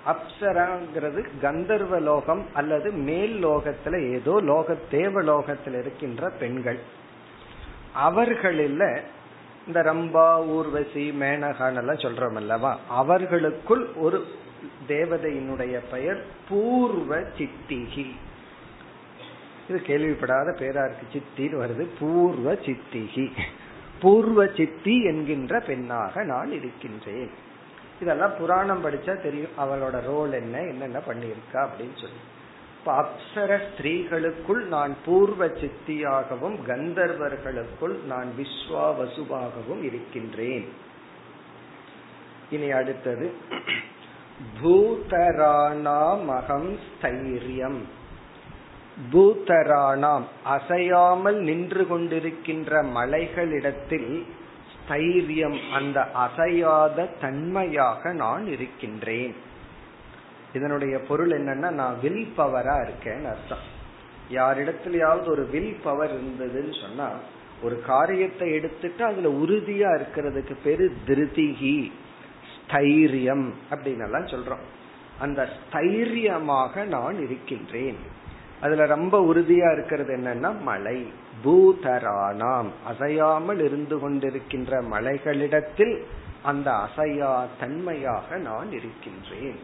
[0.08, 6.80] அப்சராங்கிறது கந்தர்வ லோகம் அல்லது மேல் லோகத்துல ஏதோ லோக தேவ லோகத்தில் இருக்கின்ற பெண்கள்.
[7.94, 9.02] அவர்களில்
[9.68, 12.78] இந்த ரம்பா ஊர்வசி மேனகான் எல்லாம் சொல்றோம் அல்லவா?
[12.88, 14.28] அவர்களுக்குள் ஒரு
[14.88, 18.12] தேவதையினுடைய பெயர் பூர்வ சித்திகி.
[19.70, 21.88] இது கேள்விப்படாத பேரா இருக்கு சித்தின்னு வருது.
[22.00, 23.32] பூர்வ சித்திகி.
[24.00, 27.30] பூர்வ சித்தி என்கின்ற பெண்ணாக நான் இருக்கின்றேன்.
[28.02, 29.50] இதெல்லாம் புராணம் படிச்சா தெரியும்.
[29.58, 32.22] அவளோட ரோல் என்ன என்னென்ன பண்ணியிருக்கா அப்படின்னு சொல்லி.
[32.80, 40.70] இப்ப அப்சர ஸ்திரீகளுக்குள் நான் பூர்வ சித்தியாகவும் கந்தர்வர்களுக்குள் நான் விஸ்வாவசுவாகவும் இருக்கின்றேன்.
[42.50, 43.34] இனி அடுத்தது
[44.62, 47.80] பூதராணாமகம் ஸ்தைரியம்.
[49.12, 54.26] பூதராணாம் அசையாமல் நின்று கொண்டிருக்கின்ற மலைகளிடத்தில்
[54.74, 59.34] ஸ்தைரியம் அந்த அசையாத தன்மையாக நான் இருக்கின்றேன்.
[60.54, 63.60] இதனுடைய பொருள் என்னன்னா நான் வில் பவரா இருக்கேன்னு அர்த்தம்.
[64.32, 67.10] யாரிடத்திலேயாவது ஒரு வில் பவர் இருந்ததுன்னு சொன்னா
[67.64, 71.92] ஒரு காரியத்தை எடுத்துட்டு அதுல உறுதியா இருக்கிறதுக்கு பேரு திருதிகி
[72.68, 74.66] ஸ்தைரியம் அப்படின்னு எல்லாம் சொல்றோம்.
[75.20, 77.98] அந்த ஸ்தைரியமாக நான் இருக்கின்றேன்.
[78.62, 81.08] அதுல ரொம்ப உறுதியா இருக்கிறது என்னன்னா மலை.
[81.44, 82.70] பூதராணாம்.
[82.86, 86.02] அசையாமல் இருந்து கொண்டிருக்கின்ற மலைகளிடத்தில்
[86.44, 89.60] அந்த அசையா தன்மையாக நான் இருக்கின்றேன்.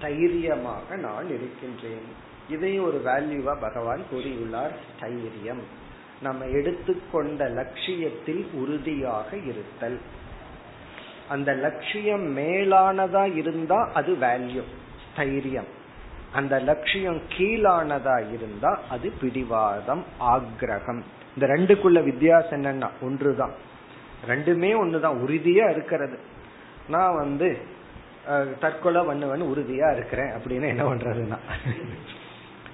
[0.00, 2.26] தைரியமாக நான் இருக்கின்றேன்.
[2.48, 5.62] இதையும் ஒரு வேல்யூவா பகவான் கூறியுள்ளார் தைரியம்.
[6.22, 9.98] நம்ம எடுத்துக்கொண்ட லட்சியத்தில் உறுதியாக இருத்தல்.
[11.28, 14.62] அந்த லட்சியம் மேலானதா இருந்தா அது வேல்யூ
[15.16, 15.68] தைரியம்.
[16.32, 20.04] அந்த லட்சியம் கீழானதா இருந்தா அது பிடிவாதம்
[20.34, 21.00] ஆக்ரகம்
[21.34, 23.54] இந்த ரெண்டுக்குள்ள வித்தியாசம் என்னன்னா ஒன்றுதான்.
[24.28, 26.18] ரெண்டுமே ஒண்ணுதான் உறுதியா இருக்கிறது.
[26.88, 27.48] நான் வந்து
[28.60, 31.38] தற்கொலை பண்ணுவேன்னு உறுதியா இருக்கிறேன் அப்படின்னு என்ன பண்றதுன்னா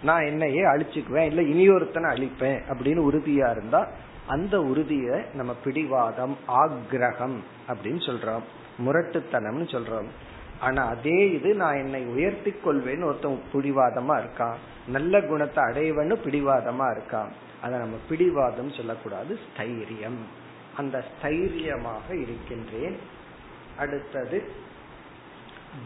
[0.03, 3.81] நான் என்னையே அழிச்சுக்குவேன் இல்ல இனியொருத்தனை அழிப்பேன் அப்படின்னு உறுதியா இருந்தா
[4.27, 7.37] அந்த உறுதியை நம்ம பிடிவாதம் ஆக்ரகம்
[7.69, 8.43] அப்படின்னு சொல்றோம்.
[8.87, 10.07] முரட்டுத்தனம்னு சொல்றோம்.
[10.61, 14.55] ஆனா அதே இது நான் என்னை உயர்த்தி கொள்வேன்னு ஒருத்தன் பிடிவாதமா இருக்கான்.
[14.87, 17.29] நல்ல குணத்தை அடைவன்னு பிடிவாதமா இருக்கான்.
[17.63, 20.19] அதை நம்ம பிடிவாதம் சொல்லக்கூடாது ஸ்தைரியம்.
[20.77, 22.99] அந்த ஸ்தைரியமாக இருக்கின்றேன்.
[23.79, 24.51] அடுத்தது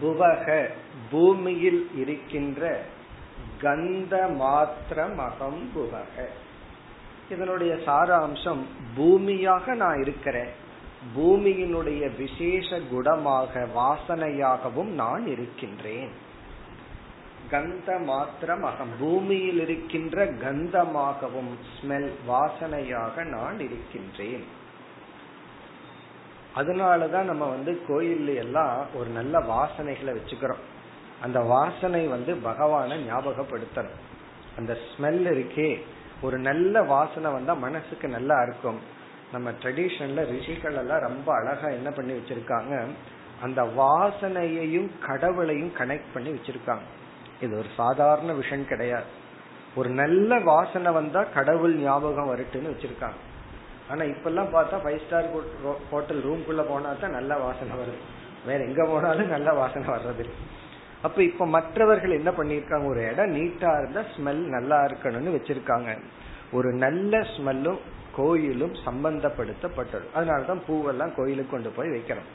[0.02, 0.66] புவக
[1.10, 2.80] பூமியில் இருக்கின்ற
[3.60, 6.28] கந்த மாத்திரம் அகம் புவக.
[7.30, 8.62] இதனுடைய சாராம்சம்
[8.96, 10.48] பூமியாக நான் இருக்கிறேன்.
[11.16, 16.10] பூமியினுடைய விசேஷ குணமாக வாசனையாகவும் நான் இருக்கின்றேன்.
[17.50, 24.44] கந்த மாத்திரம் அகம் பூமியில் இருக்கின்ற கந்தமாகவும் ஸ்மெல் வாசனையாக நான் இருக்கின்றேன்.
[26.56, 30.64] அதனாலதான் நம்ம வந்து கோயில் எல்லாம் ஒரு நல்ல வாசனைகளை வச்சுக்கிறோம்.
[31.20, 33.98] அந்த வாசனை வந்து பகவான ஞாபகப்படுத்தணும்.
[34.58, 35.82] அந்த ஸ்மெல் இருக்கே
[36.22, 38.78] ஒரு நல்ல வாசனை வந்தா மனசுக்கு நல்லா இருக்கும்
[39.32, 42.74] நம்ம ட்ரெடிஷன்ல ரிஷிகள் எல்லாம் ரொம்ப அழகா என்ன பண்ணி வச்சிருக்காங்க?
[43.42, 46.86] அந்த வாசனையையும் கடவுளையும் கனெக்ட் பண்ணி வச்சிருக்காங்க.
[47.40, 49.08] இது ஒரு சாதாரண விஷயம் கிடையாது.
[49.74, 53.18] ஒரு நல்ல வாசனை வந்தா கடவுள் ஞாபகம் வருட்டுன்னு வச்சிருக்காங்க.
[53.90, 55.28] ஆனா இப்பெல்லாம் பார்த்தா ஃபைவ் ஸ்டார்
[55.90, 58.00] ஹோட்டல் ரூம்குள்ள போனா தான் நல்ல வாசனை வருது.
[58.46, 60.26] வேற எங்க போனாலும் நல்ல வாசனை வர்றது
[61.02, 65.98] அப்ப இப்ப மற்றவர்கள் என்ன பண்ணிருக்காங்க ஒரு இடம் நீட்டா இருந்தா ஸ்மெல் நல்லா இருக்கணும்னு வச்சிருக்காங்க.
[66.52, 67.78] ஒரு நல்ல ஸ்மெல்லும்
[68.16, 70.06] கோயிலும் சம்பந்தப்படுத்தப்பட்டது.
[70.14, 72.28] அதனாலதான் பூவெல்லாம் கோயிலுக்கு கொண்டு போய் வைக்கிறோம்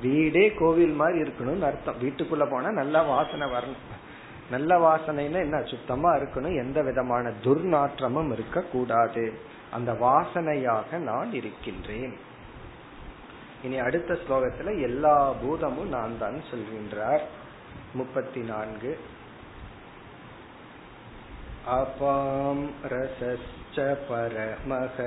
[0.00, 2.00] வீடே கோவில் மாதிரி இருக்கணும்னு அர்த்தம்.
[2.02, 3.84] வீட்டுக்குள்ள போனா நல்ல வாசனை வரணும்.
[4.50, 5.62] நல்ல வாசனைன்னா என்ன?
[5.62, 6.56] சுத்தமா இருக்கணும்.
[6.56, 9.32] எந்த விதமான துர்நாற்றமும் இருக்க கூடாது
[9.70, 12.16] அந்த வாசனையாக நான் இருக்கின்றேன்.
[13.62, 17.20] இனி அடுத்த ஸ்லோகத்துல எல்லா பூதமும் நான் தான் சொல்கின்றார்.
[17.95, 18.97] முப்பத்தி நான்கு
[21.71, 24.97] அபாம் ரசஸ்ச பரமக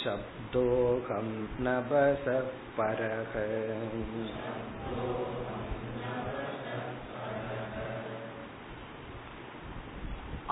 [0.00, 1.28] शब्दोऽहं
[1.60, 3.32] नभसः परः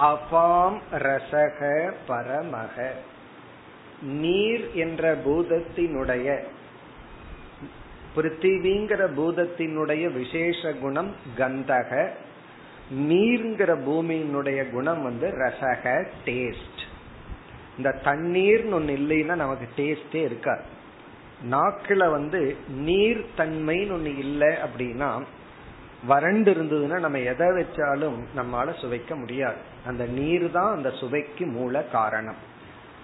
[0.05, 1.61] அபாம் ரசக
[2.09, 2.77] பரமக
[4.21, 6.29] நீர் என்ற பூதத்தினுடைய
[8.17, 11.93] பிருத்திவிங்கிற பூதத்தினுடைய விசேஷ குணம் கந்தக
[13.09, 15.85] நீர்ங்கிற பூமியினுடைய குணம் வந்து ரசக
[16.27, 16.78] டேஸ்ட்
[17.80, 20.62] இந்த தண்ணீர்னு ஒன்று இல்லைன்னா நமக்கு டேஸ்டே இருக்காது.
[21.52, 25.24] நாக்குல வந்து நீர் தன்மைன்னு ஒண்ணு இல்லை அப்படின்னா
[26.08, 29.56] வறண்டு இருந்ததுன்னா நம்ம எதை வச்சாலும் நம்மால சுவைக்க முடியாது.
[29.86, 32.36] அந்த நீர் தான் அந்த சுவைக்கு மூல காரணம்.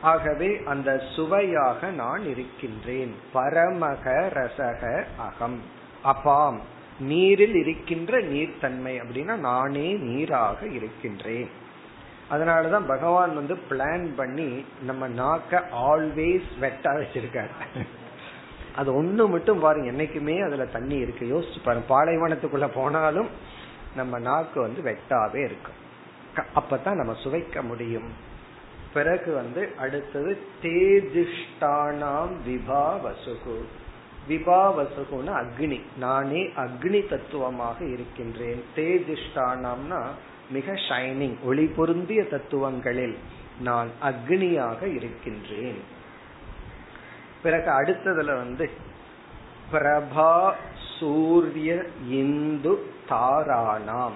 [0.01, 3.15] ஆகவே அந்த சுவையாக நான் இருக்கின்றேன்.
[3.33, 5.61] பரமக ரசக அகம்.
[6.03, 6.57] அபாம்.
[6.99, 11.49] நீரில் இருக்கின்ற நீர்த்தன்மை அப்படின்னா நானே நீராக இருக்கின்றேன்.
[12.31, 17.85] அதனாலதான் பகவான் வந்து பிளான் பண்ணி நம்ம நாக்க ஆல்வேஸ் வெட்டா வச்சிருக்காரு.
[18.75, 21.37] அது ஒண்ணு மட்டும் பாருங்க என்னைக்குமே அதுல தண்ணி இருக்கு.
[21.37, 23.27] யோசிச்சு பாருங்க பாலைவனத்துக்குள்ள போனாலும்
[23.95, 25.83] நம்ம நாக்கு வந்து வெட்டாவே இருக்கும்.
[26.55, 28.13] அப்பதான் நம்ம சுவைக்க முடியும்.
[28.93, 33.61] பிறகு வந்து அடுத்தது தேஜிஷ்டானாம் விபாவசுகு.
[34.29, 35.81] விபாவசுகுன்னு அக்னி.
[35.97, 38.63] நானே அக்னி தத்துவமாக இருக்கின்றேன்.
[38.75, 40.03] தேஜிஷ்டானாம்னா
[40.49, 43.15] மிக ஷைனிங் ஒளி பொருந்திய தத்துவங்களில்
[43.59, 45.79] நான் அக்னியாக இருக்கின்றேன்.
[47.41, 48.69] பிறகு அடுத்ததுல வந்து
[49.71, 50.53] பிரபா
[50.99, 54.13] சூரிய இந்து தாராணாம்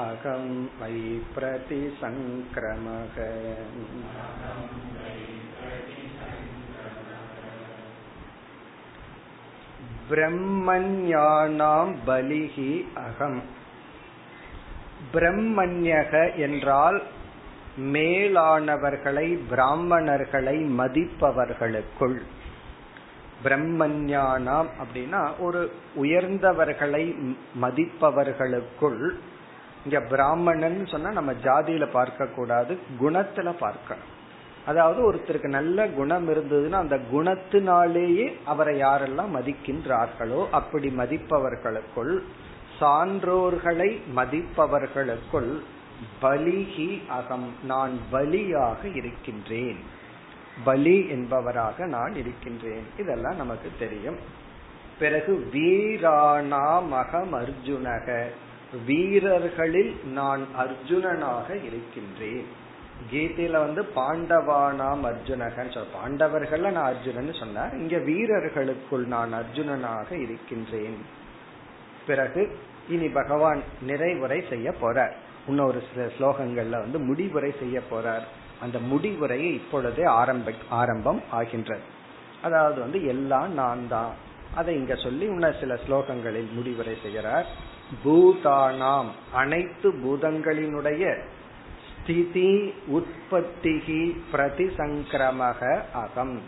[0.05, 0.47] अहं
[0.79, 0.97] वै
[1.35, 3.15] प्रतिसङ्क्रमः
[10.10, 13.42] பிரம்மஞானாம் பலிகி அகம்.
[15.12, 17.02] பிரம்மண்யக என்றால்
[17.78, 22.18] மேலானவர்களை பிராமணர்களை மதிப்பவர்களுக்குள்.
[23.44, 29.10] பிரம்மஞானாம் அப்படின்னா ஒரு உயர்ந்தவர்களை மதிப்பவர்களுக்குள்.
[29.84, 34.20] இங்க பிராமணன் சொன்னா நம்ம ஜாதியில பார்க்க கூடாது குணத்துல பார்க்கணும்.
[34.66, 42.18] அதாவது ஒருத்தருக்கு நல்ல குணம் இருந்ததுன்னா அந்த குணத்தினாலேயே அவரை யாரெல்லாம் மதிக்கின்றார்களோ அப்படி மதிப்பவர்களுக்குள்
[42.80, 45.58] சான்றோர்களை மதிப்பவர்களுக்குள்
[46.22, 49.76] பலிகி அகம் நான் பலியாக இருக்கின்றேன்.
[50.64, 52.82] பலி என்பவராக நான் இருக்கின்றேன்.
[52.98, 54.16] இதெல்லாம் நமக்கு தெரியும்.
[54.98, 58.24] பிறகு வீராணாமகம் அர்ஜுனக.
[58.86, 62.46] வீரர்களில் நான் அர்ஜுனனாக இருக்கின்றேன்.
[63.10, 67.72] கீதையில வந்து பாண்டவானாம் அர்ஜுனகன்னு சொல் பாண்டவர்கள் நான் அர்ஜுனன் சொன்னார்.
[67.78, 71.04] இங்க வீரர்களுக்குள் நான் அர்ஜுனனாக இருக்கின்றேன்.
[72.06, 72.56] பிறகு
[72.88, 75.12] இனி பகவான் நிறைவுரை செய்ய போறார்.
[75.48, 78.22] இன்னொரு சில ஸ்லோகங்கள்ல வந்து முடிவுரை செய்ய போறார்.
[78.60, 81.80] அந்த முடிவுரையை இப்பொழுதே ஆரம்ப ஆரம்பம் ஆகின்றது.
[82.42, 84.12] அதாவது வந்து எல்லாம் நான் தான்.
[84.54, 87.46] அதை இங்க சொல்லி இன்னும் சில ஸ்லோகங்களில் முடிவுரை செய்கிறார்.
[88.04, 91.18] பூதானாம் அனைத்து பூதங்களினுடைய
[92.02, 95.60] ஸ்திதி உற்பத்திகி பிரதிசங்கிரமக
[95.92, 96.40] அகம்.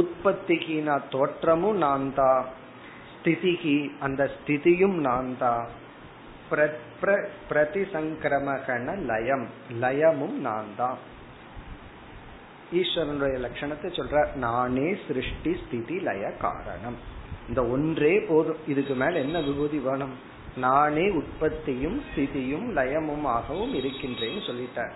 [0.00, 2.46] உற்பத்திகினா தோற்றமும் நான் தான்
[3.12, 5.66] ஸ்திதிகி அந்த ஸ்திதியும் நான் தான்
[7.50, 9.46] பிரதிசங்கிரமகன லயம்.
[9.82, 10.98] லயமும் நான் தான்
[12.72, 16.98] ஈஸ்வரனுடைய லட்சணத்தை சொல்ற நானே சிருஷ்டி ஸ்திதி லய காரணம்.
[17.48, 18.62] இந்த ஒன்றே போதும்.
[18.66, 20.16] இதுக்கு மேல என்ன விபூதி வேணும்?
[20.56, 24.94] நானே உற்பத்தியும் ஸ்திதியும் லயமுமாகவும் இருக்கின்றேன்னு சொல்லிட்டார்.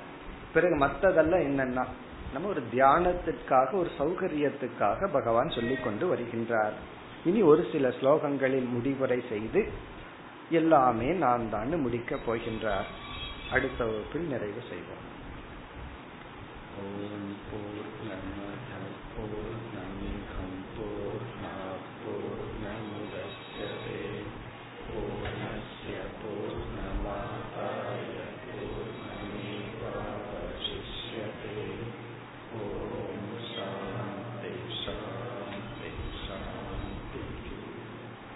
[0.54, 1.84] பிறகு மத்ததெல்லாம் என்னன்னா
[2.32, 6.72] நம்ம ஒரு தியானத்திற்காக ஒரு சௌகரியத்துக்காக பகவான் சொல்லி கொண்டு வருகின்றார்.
[7.24, 9.68] இனி ஒரு சில ஸ்லோகங்களில் முடிவுரை செய்து
[10.50, 12.88] எல்லாமே நான் தான் முடிக்க போகின்றார்.
[13.52, 15.06] அடுத்த வகுப்பில் நிறைவு செய்வோம்.
[16.82, 18.39] ஓம் போர்